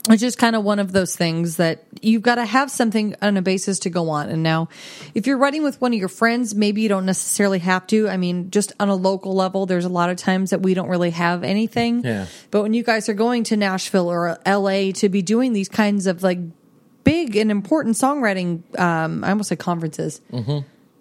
[0.10, 3.38] it's just kind of one of those things that you've got to have something on
[3.38, 4.30] a basis to go on.
[4.30, 4.70] And now,
[5.15, 8.08] if you're writing with one of your friends, maybe you don't necessarily have to.
[8.08, 10.89] I mean, just on a local level, there's a lot of times that we don't
[10.89, 12.04] really have anything.
[12.04, 12.28] Yeah.
[12.52, 16.06] But when you guys are going to Nashville or LA to be doing these kinds
[16.06, 16.39] of like
[17.04, 20.22] big and important songwriting, um, I almost said conferences,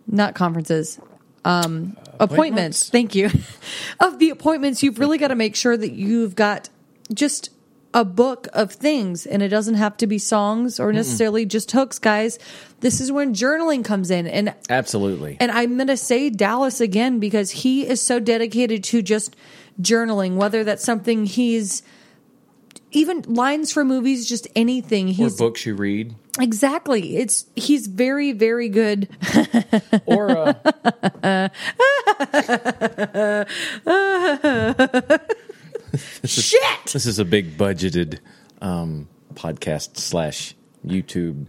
[0.07, 0.99] not conferences,
[1.45, 2.33] um, appointments.
[2.33, 2.91] appointments.
[2.91, 3.31] Thank you.
[4.01, 6.71] of the appointments, you've really got to make sure that you've got
[7.13, 7.51] just
[7.95, 12.01] a book of things and it doesn't have to be songs or necessarily just hooks,
[12.01, 12.41] guys.
[12.81, 14.27] This is when journaling comes in.
[14.27, 15.37] And Absolutely.
[15.39, 19.37] and I'm going to say Dallas again because he is so dedicated to just
[19.81, 21.83] journaling, whether that's something he's
[22.91, 25.09] even lines for movies, just anything.
[25.09, 27.17] or He's books you read, exactly.
[27.17, 29.09] It's he's very very good.
[30.07, 30.55] or
[31.23, 31.49] uh,
[36.25, 36.61] Shit.
[36.93, 38.19] this is a big budgeted
[38.61, 40.55] um, podcast slash
[40.87, 41.47] YouTube.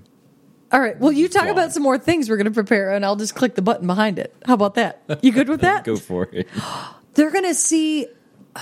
[0.72, 1.00] All right.
[1.00, 3.56] Well, you talk about some more things we're going to prepare, and I'll just click
[3.56, 4.36] the button behind it.
[4.46, 5.02] How about that?
[5.22, 5.84] You good with that?
[5.86, 6.48] Go for it.
[7.14, 8.08] They're going to see.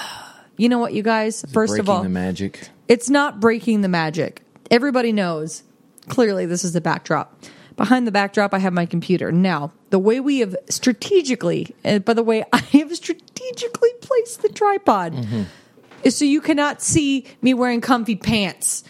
[0.56, 1.44] You know what, you guys?
[1.52, 2.70] First Breaking of all, the magic.
[2.88, 4.44] it's not breaking the magic.
[4.70, 5.64] Everybody knows.
[6.10, 7.44] Clearly, this is the backdrop.
[7.76, 9.32] Behind the backdrop, I have my computer.
[9.32, 14.50] Now, the way we have strategically, and by the way, I have strategically placed the
[14.50, 15.42] tripod Mm-hmm.
[16.04, 18.84] Is so you cannot see me wearing comfy pants.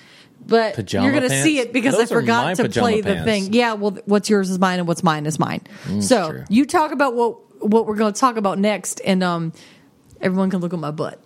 [0.46, 1.44] But Pajama you're going to pants?
[1.44, 3.54] see it because Those I forgot to pajama play the thing.
[3.54, 5.62] Yeah, well, what's yours is mine, and what's mine is mine.
[6.02, 6.44] so true.
[6.50, 9.54] you talk about what what we're going to talk about next, and um,
[10.20, 11.22] everyone can look at my butt.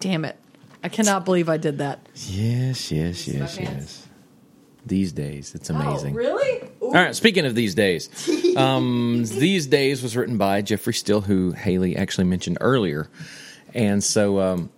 [0.00, 0.36] Damn it!
[0.82, 2.00] I cannot believe I did that.
[2.14, 4.08] Yes, yes, yes, yes.
[4.84, 6.14] These days, it's amazing.
[6.14, 6.68] Oh, really?
[6.80, 8.08] All right, speaking of these days,
[8.56, 13.08] um, these days was written by Jeffrey Steele, who Haley actually mentioned earlier,
[13.74, 14.70] and so um,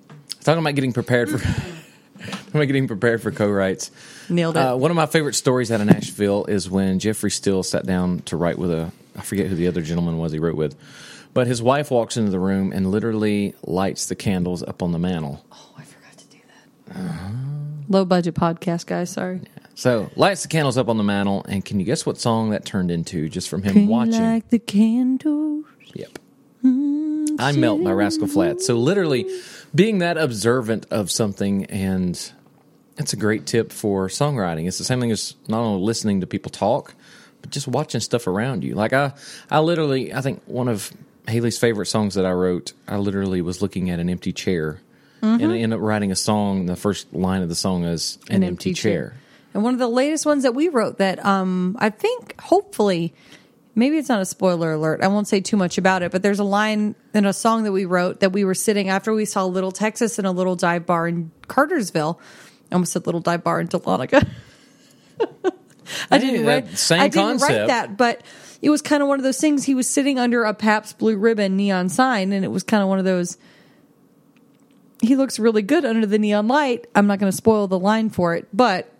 [0.44, 1.40] talking about getting prepared for
[2.54, 3.90] I'm getting prepared for co-writes.
[4.28, 4.60] Nailed it.
[4.60, 8.20] Uh, one of my favorite stories out of Nashville is when Jeffrey Steele sat down
[8.20, 10.76] to write with a I forget who the other gentleman was he wrote with,
[11.34, 14.98] but his wife walks into the room and literally lights the candles up on the
[14.98, 15.44] mantle.
[15.52, 16.38] oh, I forgot to do
[16.88, 17.04] that.
[17.88, 19.10] Low budget podcast, guys.
[19.10, 19.40] Sorry.
[19.76, 22.64] So lights the candles up on the mantle, and can you guess what song that
[22.64, 24.22] turned into just from him Can you watching?
[24.22, 25.64] like the candles.
[25.94, 26.18] Yep.
[27.38, 28.66] I Melt by Rascal Flatts.
[28.66, 29.26] So literally
[29.74, 32.32] being that observant of something and
[32.96, 34.68] it's a great tip for songwriting.
[34.68, 36.94] It's the same thing as not only listening to people talk,
[37.40, 38.74] but just watching stuff around you.
[38.74, 39.12] Like I
[39.50, 40.92] I literally I think one of
[41.26, 44.80] Haley's favorite songs that I wrote, I literally was looking at an empty chair
[45.24, 46.66] and I ended up writing a song.
[46.66, 49.14] The first line of the song is an, empty, chair.
[49.54, 53.14] And one of the latest ones that we wrote that um, I think hopefully
[53.74, 55.02] maybe it's not a spoiler alert.
[55.02, 57.72] I won't say too much about it, but there's a line in a song that
[57.72, 60.86] we wrote that we were sitting after we saw Little Texas in a little dive
[60.86, 62.20] bar in Cartersville.
[62.70, 64.28] I almost said little dive bar in Dahlonega.
[66.10, 68.22] I didn't that write same I didn't write that, but
[68.62, 69.64] it was kind of one of those things.
[69.64, 72.88] He was sitting under a Pabst Blue Ribbon neon sign, and it was kind of
[72.88, 73.36] one of those.
[75.02, 76.86] He looks really good under the neon light.
[76.94, 78.90] I'm not going to spoil the line for it, but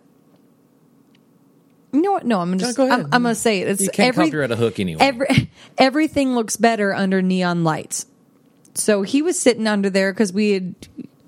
[1.93, 2.25] you know what?
[2.25, 2.77] No, I'm just.
[2.77, 3.05] No, go ahead.
[3.05, 3.67] I'm, I'm going to say it.
[3.69, 4.99] It's You can't every, copyright a hook anyway.
[5.01, 8.05] Every, everything looks better under neon lights.
[8.73, 10.75] So he was sitting under there because we had.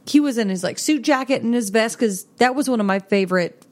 [0.06, 2.86] He was in his like suit jacket and his vest because that was one of
[2.86, 3.66] my favorite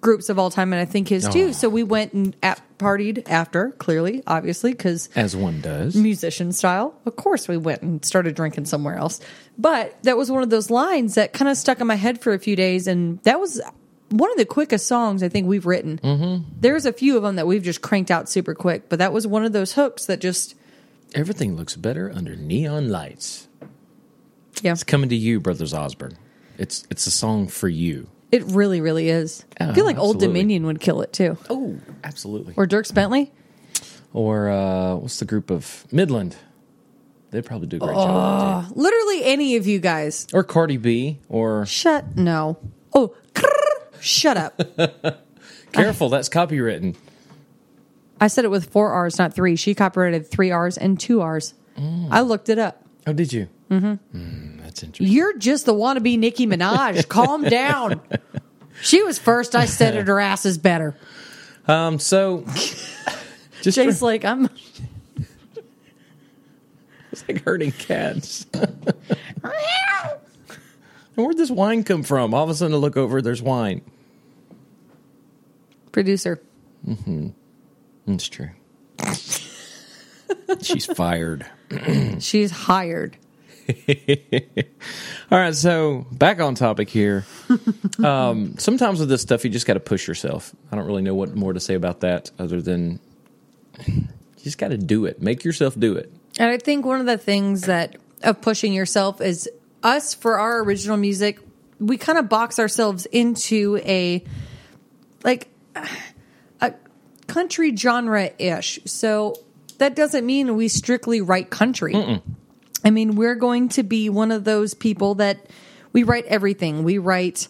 [0.00, 1.30] groups of all time, and I think his Oh.
[1.30, 1.52] too.
[1.52, 5.94] So we went and at, partied after, clearly, obviously, because As one does.
[5.94, 6.94] musician style.
[7.04, 9.20] Of course, we went and started drinking somewhere else.
[9.58, 12.32] But that was one of those lines that kind of stuck in my head for
[12.32, 13.60] a few days, and that was
[14.10, 15.98] one of the quickest songs I think we've written.
[15.98, 16.44] Mm-hmm.
[16.60, 19.26] There's a few of them that we've just cranked out super quick, but that was
[19.26, 20.54] one of those hooks that just
[21.14, 23.48] Everything looks better under neon lights.
[24.62, 26.18] yeah, It's coming to you, Brothers Osborne.
[26.58, 28.08] It's it's a song for you.
[28.32, 29.44] it really, really is.
[29.60, 30.18] I Oh, feel like Old.
[30.20, 32.54] Dominion would kill it too, Oh, absolutely.
[32.56, 33.32] or Dierks Bentley.
[34.12, 36.36] Or uh, what's the group of Midland?
[37.30, 38.66] They'd probably do a great job.
[38.74, 40.26] Literally any of you guys.
[40.32, 41.18] Or Cardi B.
[41.28, 42.56] Or Shut no.
[42.94, 43.14] Oh,
[44.06, 44.60] shut up.
[45.72, 46.96] careful, that's copywritten.
[48.20, 49.56] I said it with four R's, not three.
[49.56, 51.54] She copyrighted three R's and two R's.
[52.10, 52.82] I looked it up.
[53.06, 53.48] Oh, did you?
[53.70, 54.58] Mm-hmm.
[54.62, 55.14] that's interesting.
[55.14, 57.08] You're just the wannabe Nicki Minaj.
[57.10, 58.00] Calm down.
[58.80, 59.54] She was first.
[59.54, 60.06] I said it.
[60.06, 60.96] Her ass is better.
[61.68, 62.44] Um, so
[63.62, 64.48] just Jay's like, I'm.
[67.12, 68.46] it's like hurting cats.
[68.54, 68.70] and
[71.16, 72.32] where'd this wine come from?
[72.32, 73.82] All of a sudden, I look over, there's wine.
[75.96, 76.42] Producer.
[76.86, 77.28] Mm-hmm.
[78.06, 78.50] That's true.
[80.60, 81.46] She's fired.
[82.18, 83.16] She's hired.
[85.30, 87.24] All right, so back on topic here.
[88.04, 90.54] um, sometimes with this stuff, you just got to push yourself.
[90.70, 93.00] I don't really know what more to say about that other than
[93.86, 94.04] you
[94.44, 95.22] just got to do it.
[95.22, 96.12] Make yourself do it.
[96.38, 99.48] And I think one of the things that of pushing yourself is
[99.82, 101.40] us for our original music,
[101.80, 104.22] we kind of box ourselves into a
[105.24, 105.48] like
[106.60, 106.74] a
[107.26, 108.78] country genre ish.
[108.84, 109.36] So
[109.78, 111.94] that doesn't mean we strictly write country.
[112.84, 115.46] I mean, we're going to be one of those people that
[115.92, 116.84] we write everything.
[116.84, 117.48] We write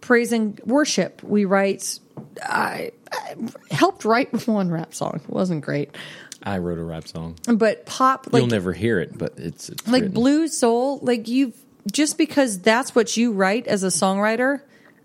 [0.00, 1.22] praise and worship.
[1.22, 1.98] We write.
[2.42, 3.36] I, I
[3.70, 5.20] helped write one rap song.
[5.24, 5.96] It wasn't great,
[6.42, 7.36] I wrote a rap song.
[7.46, 10.14] but pop like You'll never hear it, but it's, it's like written.
[10.14, 11.56] blues soul like you've
[11.90, 14.60] just because that's what you write as a songwriter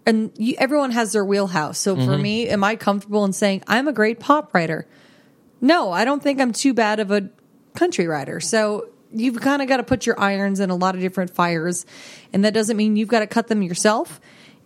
[0.07, 2.05] and you, everyone has their wheelhouse so Mm-hmm.
[2.05, 4.87] for me am i comfortable in saying i'm a great pop writer
[5.61, 7.29] no i don't think i'm too bad of a
[7.75, 11.01] country writer so you've kind of got to put your irons in a lot of
[11.01, 11.85] different fires
[12.33, 14.19] and that doesn't mean you've got to cut them yourself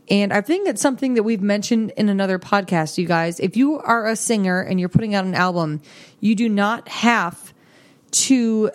[0.09, 3.39] and I think it's something that we've mentioned in another podcast, you guys.
[3.39, 5.79] If you are a singer and you're putting out an album,
[6.19, 7.53] you do not have
[8.27, 8.71] to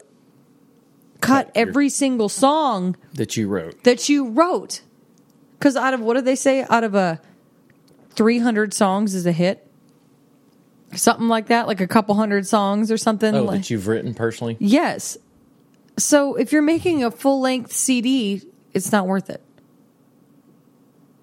[1.20, 3.83] cut every single song that you wrote.
[3.85, 4.81] that you wrote.
[5.59, 6.65] Because out of what did they say?
[6.69, 7.21] Out of a
[8.11, 9.67] 300 songs is a hit?
[10.94, 13.35] Something like that, like a couple hundred songs or something.
[13.35, 14.57] Oh, like, that you've written personally?
[14.61, 15.19] yes.
[15.98, 18.42] So if you're making a full length CD,
[18.75, 19.40] it's not worth it.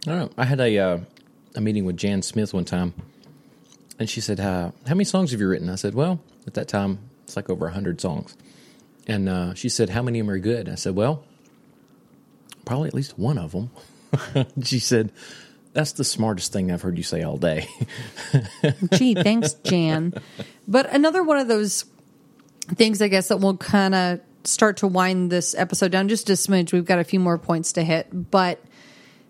[0.08, 0.30] I don't know.
[0.36, 0.98] I had a uh,
[1.56, 2.94] a meeting with Jan Smith one time,
[4.00, 6.68] and she said, uh, "How many songs have you written?" I said, "Well, at that
[6.68, 8.36] time, it's like over hundred songs."
[9.06, 11.24] And uh, she said, "How many of them are good?" I said, "Well,
[12.66, 13.70] probably at least one of them."
[14.64, 15.12] she said,
[15.74, 17.68] "That's the smartest thing I've heard you say all day."
[18.94, 20.14] Gee, thanks, Jan.
[20.68, 21.86] But another one of those
[22.76, 26.34] things, I guess, that will kind of start to wind this episode down just a
[26.34, 26.74] smidge.
[26.74, 28.60] We've got a few more points to hit, but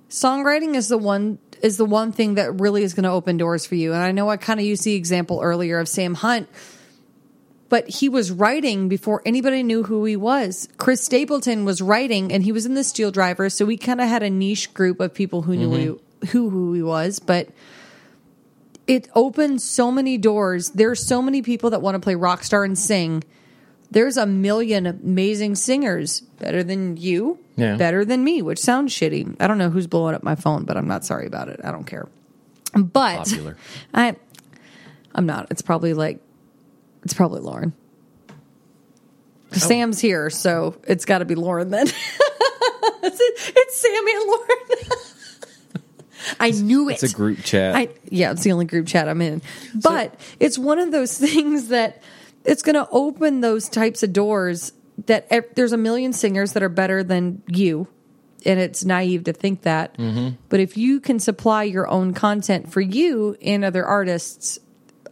[0.09, 3.65] songwriting is the one is the one thing that really is going to open doors
[3.65, 3.93] for you.
[3.93, 6.49] And I know I kind of used the example earlier of Sam Hunt,
[7.73, 10.69] but he was writing before anybody knew who he was.
[10.77, 14.07] Chris Stapleton was writing, and he was in the Steel Driver, so we kind of
[14.07, 16.27] had a niche group of people who knew mm-hmm.
[16.27, 17.49] who, who who he was, but.
[18.85, 20.71] It opened so many doors.
[20.71, 23.23] There's so many people that want to play rock star and sing.
[23.89, 27.77] There's a million amazing singers, better than you, Yeah.
[27.77, 29.37] better than me, which sounds shitty.
[29.39, 31.61] I don't know who's blowing up my phone, but I'm not sorry about it.
[31.63, 32.09] I don't care.
[32.75, 33.57] But Popular.
[33.93, 34.17] I,
[35.15, 35.47] I'm not.
[35.49, 36.19] It's probably like,
[37.03, 37.73] it's probably Lauren.
[38.69, 39.57] Oh.
[39.57, 41.87] Sam's here, so it's got to be Lauren then.
[41.87, 44.99] it's, it's Sam and Lauren.
[46.39, 47.03] I knew it.
[47.03, 47.75] It's a group chat.
[47.75, 49.41] I yeah, it's the only group chat I'm in.
[49.75, 52.01] But it's one of those things that
[52.45, 54.73] it's going to open those types of doors
[55.05, 57.87] that there's a million singers that are better than you
[58.45, 59.97] and it's naive to think that.
[59.97, 60.35] Mm-hmm.
[60.49, 64.59] But if you can supply your own content for you and other artists,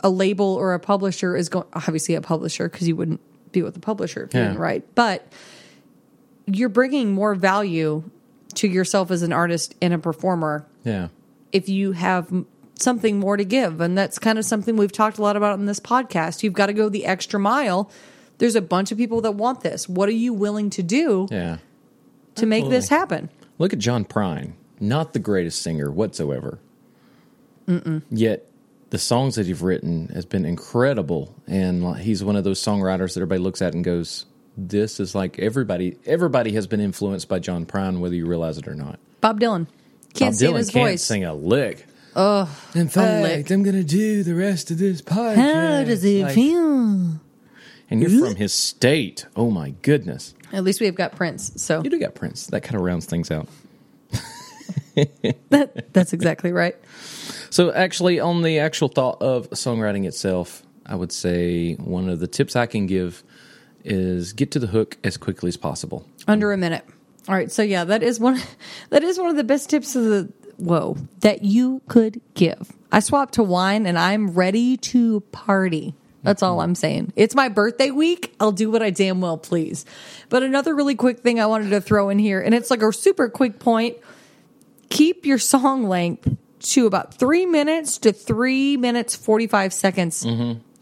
[0.04, 3.22] a label or a publisher is going obviously a publisher because you wouldn't
[3.52, 4.96] be with a publisher if you didn't write.
[4.96, 5.32] But
[6.46, 8.04] you're bringing more value
[8.56, 11.10] to yourself as an artist and a performer yeah.
[11.52, 12.32] if you have
[12.80, 13.80] something more to give.
[13.80, 16.44] And that's kind of something we've talked a lot about in this podcast.
[16.44, 17.90] You've got to go the extra mile.
[18.40, 19.88] There's a bunch of people that want this.
[19.88, 21.58] What are you willing to do Yeah.
[22.36, 23.30] to make this happen?
[23.60, 26.60] Look at John Prine, not the greatest singer whatsoever.
[28.10, 28.51] Yet
[28.92, 33.18] the songs that you've written has been incredible, and he's one of those songwriters that
[33.22, 34.26] everybody looks at and goes,
[34.56, 35.98] "This is like everybody.
[36.06, 39.68] Everybody has been influenced by John Prine, whether you realize it or not." Bob Dylan.
[40.14, 41.04] Can't Bob stand Dylan his can't voice.
[41.04, 41.88] sing a lick.
[42.16, 45.36] Oh, in fact, I'm to do the rest of this podcast.
[45.36, 47.22] How does it Like- feel?
[47.90, 49.26] And you're from his state.
[49.36, 50.34] Oh my goodness!
[50.54, 51.52] At least we've got Prince.
[51.56, 52.48] So You do got Prince.
[52.48, 53.48] That kind of rounds things out.
[55.50, 56.76] that, that's exactly right.
[57.50, 62.28] So, actually, on the actual thought of songwriting itself, I would say one of the
[62.28, 63.24] tips I can give
[63.84, 66.06] is get to the hook as quickly as possible.
[66.28, 66.86] Under a minute.
[67.28, 67.52] All right.
[67.52, 68.40] So yeah, that is one
[68.90, 72.72] that is one of the best tips of the whoa that you could give.
[72.92, 75.96] I swapped to wine and I'm ready to party.
[76.24, 77.14] That's all I'm saying.
[77.16, 78.36] It's my birthday week.
[78.40, 79.86] I'll do what I damn well please.
[80.30, 82.94] But another really quick thing I wanted to throw in here, and it's like a
[82.94, 83.98] super quick point.
[84.92, 90.24] Keep your song length to about three minutes to three minutes, 45 seconds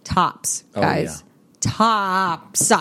[0.04, 1.24] tops, guys.
[1.62, 2.72] Tops.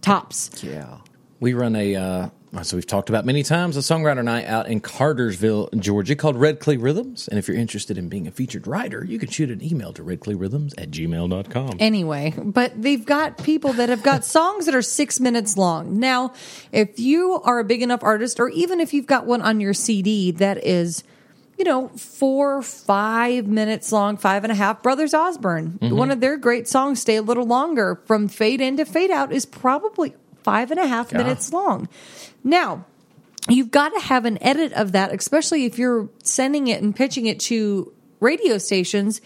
[0.00, 0.62] Tops.
[0.62, 0.98] Yeah.
[1.40, 2.28] We run a, uh,
[2.62, 6.60] so we've talked about many times, a songwriter night out in Cartersville, Georgia called Red
[6.60, 7.28] Clay Rhythms.
[7.28, 10.02] And if you're interested in being a featured writer, you can shoot an email to
[10.02, 11.76] redclayrhythms at gmail.com.
[11.80, 15.98] anyway, but they've got people that have got songs that are six minutes long.
[15.98, 16.32] Now,
[16.72, 19.74] if you are a big enough artist, or even if you've got one on your
[19.74, 21.02] CD that is,
[21.58, 25.96] you know, four, five minutes long, five and a half, Brothers Osborne, mm-hmm.
[25.96, 29.32] one of their great songs, Stay a Little Longer, from fade in to fade out,
[29.32, 30.14] is probably
[30.44, 31.18] five and a half Yeah.
[31.18, 31.88] minutes long.
[32.44, 32.84] Now,
[33.48, 37.26] you've got to have an edit of that, especially if you're sending it and pitching
[37.26, 39.20] it to radio stations.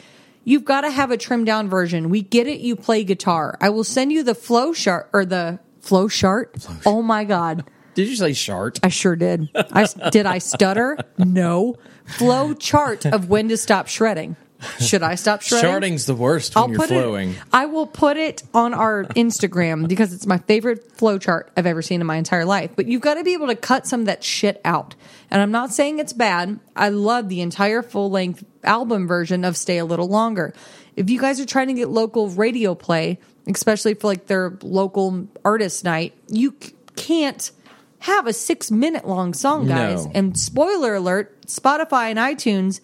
[0.45, 2.09] You've got to have a trimmed down version.
[2.09, 2.61] We get it.
[2.61, 3.59] You play guitar.
[3.61, 6.57] I will send you the flow chart or the flow chart.
[6.87, 7.65] Oh my God.
[7.95, 8.79] Did you say chart?
[8.83, 9.51] I sure did.
[9.55, 10.97] I did I stutter?
[11.19, 11.77] No.
[12.07, 14.37] Flow chart of when to stop shredding.
[14.81, 15.71] Should I stop shredding?
[15.71, 17.31] Sharding's the worst when I'll you're put flowing.
[17.31, 17.39] it.
[17.53, 21.81] I will put it on our Instagram because it's my favorite flow chart I've ever
[21.81, 22.73] seen in my entire life.
[22.75, 24.95] But you've got to be able to cut some of that shit out.
[25.31, 26.59] And I'm not saying it's bad.
[26.75, 30.53] I love the entire full length album version of Stay a Little Longer.
[30.97, 35.29] If you guys are trying to get local radio play, especially for like their local
[35.45, 36.57] artist night, you
[36.97, 37.53] can't
[38.01, 40.07] have a six minute long song, guys.
[40.07, 40.13] No.
[40.15, 42.81] And spoiler alert, Spotify and iTunes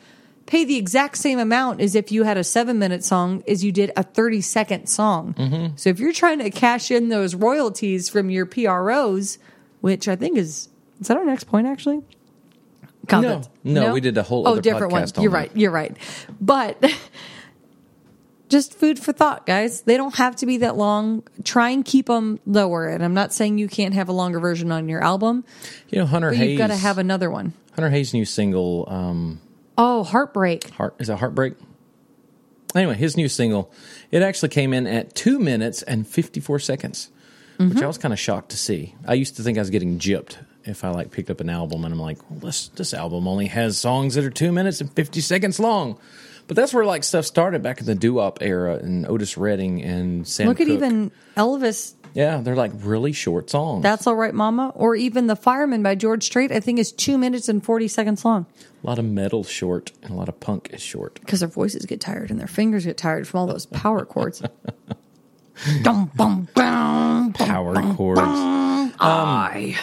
[0.46, 3.72] pay the exact same amount as if you had a seven minute song as you
[3.72, 5.34] did a 30 second song.
[5.34, 5.76] Mm-hmm.
[5.76, 9.38] So if you're trying to cash in those royalties from your PROs,
[9.80, 10.68] which I think is,
[11.00, 12.02] is that our next point actually?
[13.10, 13.20] No.
[13.20, 15.02] that's- No, we did a whole Oh, different one.
[15.02, 15.36] on You're that.
[15.36, 15.50] right.
[15.54, 15.96] You're right.
[16.40, 16.82] But
[18.48, 19.82] just food for thought, guys.
[19.82, 21.22] They don't have to be that long.
[21.44, 22.86] Try and keep them lower.
[22.88, 25.44] And I'm not saying you can't have a longer version on your album,
[25.90, 26.50] You know, Hunter Hayes.
[26.50, 27.52] you've got to have another one.
[27.74, 29.40] Hunter Hayes' new single, um,
[29.76, 30.70] Oh, heartbreak.
[30.70, 31.54] Heart is it Heartbreak?
[32.74, 33.72] Anyway, his new single,
[34.10, 37.10] it actually came in at two minutes and fifty four seconds,
[37.58, 38.94] which I was kind of shocked to see.
[39.06, 41.84] I used to think I was getting gypped if I like picked up an album
[41.84, 44.92] and I'm like, well, this this album only has songs that are two minutes and
[44.92, 45.98] fifty seconds long,
[46.46, 50.26] But that's where like stuff started back in the doo-wop era and Otis Redding and
[50.26, 51.94] Sam Look at even Elvis.
[52.14, 53.82] Yeah, they're like really short songs.
[53.82, 54.72] That's all right, Mama.
[54.76, 56.52] Or even The Fireman by George Strait.
[56.52, 58.46] I think is two minutes and forty seconds long
[58.82, 61.18] a lot of metal short and a lot of punk is short.
[61.20, 64.42] because their voices get tired and their fingers get tired from all those power chords.
[65.82, 68.20] Dum, bum, bum, bum, Power chords.
[68.20, 69.78] Um, I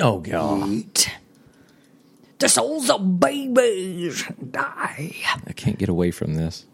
[0.00, 0.68] Oh god.
[0.70, 1.10] eat
[2.38, 5.14] the souls of babies die.
[5.46, 6.66] I can't get away from this.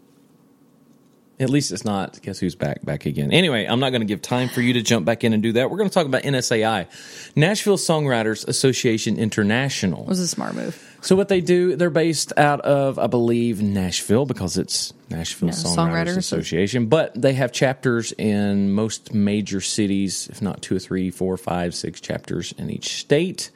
[1.41, 2.21] At least it's not.
[2.21, 2.85] Guess who's back?
[2.85, 3.31] Back again.
[3.31, 5.53] Anyway, I'm not going to give time for you to jump back in and do
[5.53, 5.71] that.
[5.71, 6.87] We're going to talk about NSAI,
[7.35, 10.03] Nashville Songwriters Association International.
[10.03, 10.87] It was a smart move.
[11.01, 15.75] So what they do, they're based out of, I believe, Nashville because it's Nashville Songwriters
[15.75, 16.17] Songwriters.
[16.17, 16.85] Association.
[16.85, 21.73] But they have chapters in most major cities, if not two or three, four, five,
[21.73, 23.49] six chapters in each state.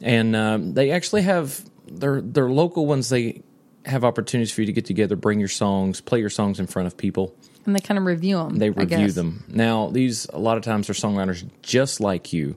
[0.00, 3.08] And um, they actually have their their local ones.
[3.08, 3.42] They
[3.88, 6.86] have opportunities for you to get together, bring your songs, play your songs in front
[6.86, 7.34] of people.
[7.66, 8.56] And they kind of review them.
[8.56, 9.44] They review them.
[9.48, 12.56] Now, these a lot of times are songwriters just like you.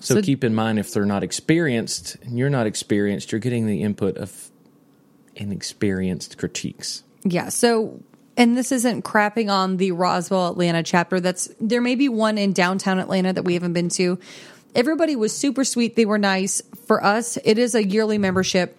[0.00, 3.66] So, So- keep in mind if they're not experienced and you're not experienced, you're getting
[3.66, 4.50] the input of
[5.36, 7.02] inexperienced critiques.
[7.24, 7.48] Yeah.
[7.48, 8.02] So,
[8.36, 11.20] and this isn't crapping on the Roswell Atlanta chapter.
[11.20, 14.18] That's there may be one in downtown Atlanta that we haven't been to.
[14.74, 15.94] Everybody was super sweet.
[15.96, 16.60] They were nice.
[16.86, 18.76] For us, it is a yearly membership.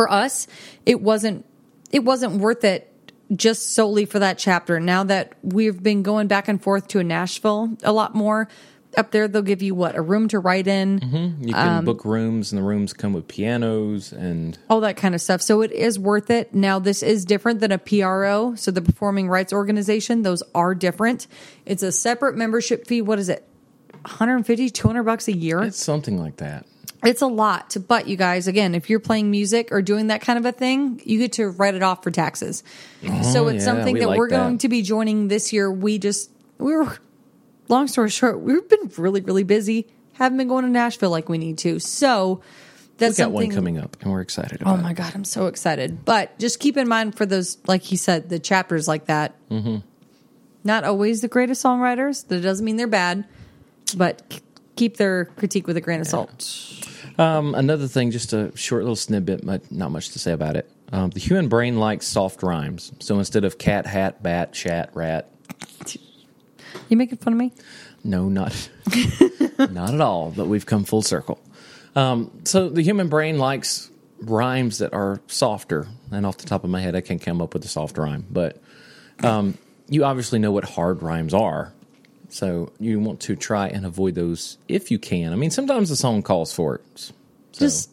[0.00, 0.46] For us,
[0.86, 1.44] it wasn't
[1.90, 2.90] it wasn't worth it
[3.36, 4.80] just solely for that chapter.
[4.80, 8.48] Now that we've been going back and forth to Nashville a lot more,
[8.96, 11.00] up there they'll give you what a room to write in.
[11.00, 11.48] Mm-hmm.
[11.48, 15.14] You can um, book rooms, and the rooms come with pianos and all that kind
[15.14, 15.42] of stuff.
[15.42, 16.54] So it is worth it.
[16.54, 20.22] Now, this is different than a PRO, so the Performing Rights Organization.
[20.22, 21.26] Those are different.
[21.66, 23.02] It's a separate membership fee.
[23.02, 23.46] What is it?
[23.90, 25.62] 150, 200 bucks a year.
[25.62, 26.64] it's something like that.
[27.02, 27.76] It's a lot.
[27.88, 31.00] But you guys, again, if you're playing music or doing that kind of a thing,
[31.04, 32.62] you get to write it off for taxes.
[33.32, 34.36] so it's yeah, something we that like we're that.
[34.36, 35.70] going to be joining this year.
[35.70, 36.98] We just, we were,
[37.68, 39.86] long story short, we've been really, really busy.
[40.14, 41.78] Haven't been going to Nashville like we need to.
[41.78, 42.42] So
[43.00, 45.46] that's We've got one coming up, and we're excited about Oh my god, I'm so
[45.46, 46.04] excited!
[46.04, 49.34] But just keep in mind for those, like he said, the chapters like that.
[49.48, 49.78] Mm-hmm.
[50.62, 52.28] Not always the greatest songwriters.
[52.28, 53.26] That doesn't mean they're bad,
[53.96, 54.42] but
[54.80, 56.88] keep their critique with a grain of salt.
[57.18, 60.70] Um, another thing, just a short little snippet, but not much to say about it.
[60.90, 62.90] Um, the human brain likes soft rhymes.
[62.98, 65.30] So instead of cat, hat, bat, chat, rat,
[66.88, 67.52] You making fun of me?
[68.02, 68.70] No, not
[69.58, 70.32] not at all.
[70.34, 71.38] But we've come full circle.
[71.94, 73.90] Um, so the human brain likes
[74.22, 77.52] rhymes that are softer, and off the top of my head, I can't come up
[77.52, 78.24] with a soft rhyme.
[78.30, 78.62] But
[79.22, 79.58] um,
[79.90, 81.74] you obviously know what hard rhymes are,
[82.30, 85.32] so you want to try and avoid those if you can.
[85.32, 86.82] I mean, sometimes the song calls for it.
[86.96, 87.12] So,
[87.52, 87.90] Just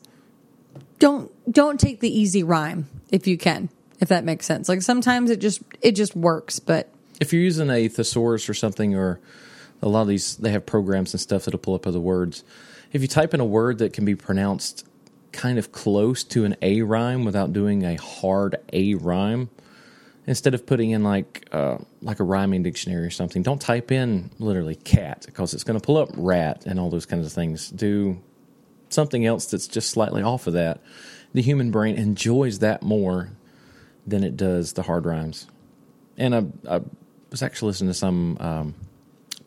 [1.00, 3.70] don't don't take the easy rhyme if you can,
[4.00, 4.70] if that makes sense.
[4.70, 8.96] Like sometimes it just it just works, but if you're using a thesaurus or something,
[8.96, 9.20] or
[9.82, 12.44] a lot of these, they have programs and stuff that'll pull up other words.
[12.94, 14.86] If you type in a word that can be pronounced
[15.32, 19.50] kind of close to an A rhyme without doing a hard A rhyme,
[20.28, 24.30] instead of putting in like uh, like a rhyming dictionary or something, don't type in
[24.38, 27.72] literally cat because it's going to pull up rat and all those kinds of things.
[27.72, 28.22] Do
[28.90, 30.82] something else that's just slightly off of that.
[31.34, 33.32] The human brain enjoys that more
[34.06, 35.48] than it does the hard rhymes.
[36.18, 36.82] And I, I
[37.32, 38.76] was actually listening to some um,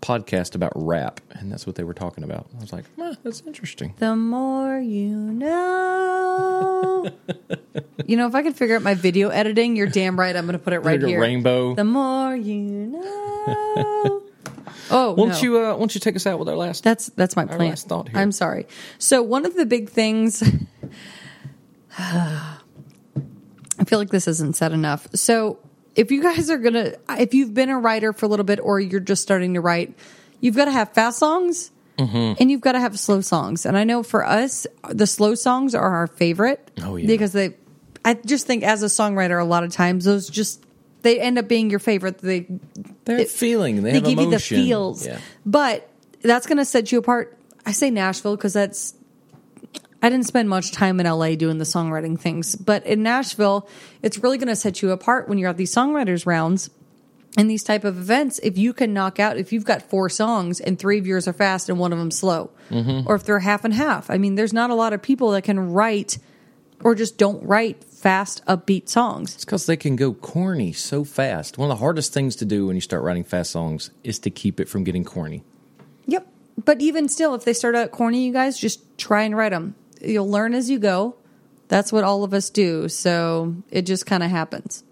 [0.00, 2.48] podcast about rap, and that's what they were talking about.
[2.56, 3.94] I was like, huh, that's interesting.
[3.98, 7.10] the more you know.
[8.06, 10.34] you know, if I could figure out my video editing, you're damn right.
[10.34, 11.20] I'm going to put it right here.
[11.20, 11.74] rainbow.
[11.74, 14.22] The more you know.
[14.90, 15.40] oh, won't no.
[15.40, 15.58] you?
[15.64, 16.82] Uh, won't you take us out with our last?
[16.84, 17.70] That's that's my plan.
[17.70, 18.18] last thought here.
[18.18, 18.66] I'm sorry.
[18.98, 20.42] So one of the big things.
[21.98, 25.08] I feel like this isn't said enough.
[25.14, 25.58] So
[25.94, 28.80] if you guys are gonna, if you've been a writer for a little bit, or
[28.80, 29.94] you're just starting to write,
[30.40, 31.70] you've got to have fast songs.
[31.98, 32.40] Mm-hmm.
[32.40, 33.66] And you've got to have slow songs.
[33.66, 36.70] And I know for us, the slow songs are our favorite.
[36.82, 37.06] Oh, yeah.
[37.06, 37.56] Because they,
[38.02, 40.64] I just think as a songwriter, a lot of times those just,
[41.02, 42.16] they end up being your favorite.
[42.16, 42.46] They,
[43.04, 43.82] They're it- feeling.
[43.82, 44.56] They, they have give emotion.
[44.56, 45.06] you the feels.
[45.06, 45.18] Yeah.
[45.44, 45.90] But
[46.22, 47.36] that's going to set you apart.
[47.66, 48.94] I say Nashville because that's.
[50.02, 53.68] I didn't spend much time in LA doing the songwriting things, but in Nashville,
[54.02, 56.70] it's really going to set you apart when you're at these songwriters rounds
[57.36, 58.38] and these type of events.
[58.42, 61.32] If you can knock out, if you've got four songs and three of yours are
[61.34, 63.08] fast and one of them slow, Mm-hmm.
[63.08, 64.10] or if they're half and half.
[64.10, 66.18] I mean, there's not a lot of people that can write
[66.84, 69.34] or just don't write fast, upbeat songs.
[69.34, 71.58] It's because they can go corny so fast.
[71.58, 74.30] One of the hardest things to do when you start writing fast songs is to
[74.30, 75.42] keep it from getting corny.
[76.06, 76.26] Yep.
[76.64, 79.74] But even still, if they start out corny, you guys just try and write them.
[80.00, 81.16] You'll learn as you go.
[81.68, 82.88] That's what all of us do.
[82.88, 84.82] So it just kind of happens.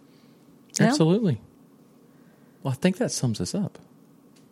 [0.81, 1.41] Absolutely.
[2.63, 3.79] Well, I think that sums us up.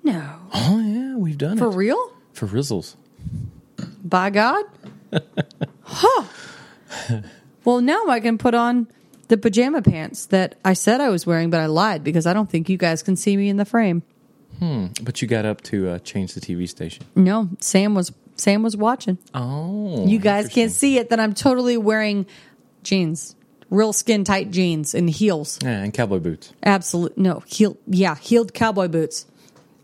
[0.02, 0.38] No.
[0.54, 2.12] Oh yeah, we've done For it For real?
[2.32, 2.96] for Rizzles.
[4.04, 4.64] By God?
[5.82, 6.24] huh.
[7.64, 8.88] Well, now I can put on
[9.28, 12.48] the pajama pants that I said I was wearing, but I lied because I don't
[12.48, 14.02] think you guys can see me in the frame.
[14.60, 14.86] Hmm.
[15.02, 17.04] But you got up to uh, change the TV station.
[17.14, 19.18] No, Sam was Sam was watching.
[19.34, 22.26] Oh, You guys can't see it that I'm totally wearing
[22.82, 23.34] jeans,
[23.70, 25.58] real skin tight jeans and heels.
[25.62, 26.52] Yeah, and cowboy boots.
[26.62, 27.76] Absolute no heel.
[27.86, 29.26] Yeah, heeled cowboy boots.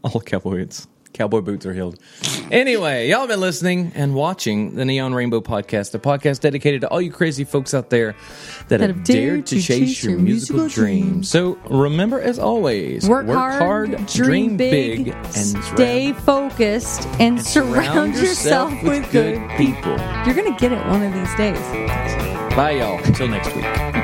[0.03, 0.86] All cowboy boots.
[1.12, 1.98] Cowboy boots are heeled.
[2.50, 7.00] Anyway, y'all been listening and watching the Neon Rainbow Podcast, a podcast dedicated to all
[7.00, 8.14] you crazy folks out there
[8.68, 11.28] that, have dared to chase your musical dreams.
[11.28, 19.10] So remember, as always, Work, hard, dream big, and stay focused, and, surround, yourself, with
[19.12, 19.96] good people.
[20.26, 21.58] You're gonna get it one of these days.
[22.56, 23.02] Bye, y'all.
[23.04, 24.01] Until next week.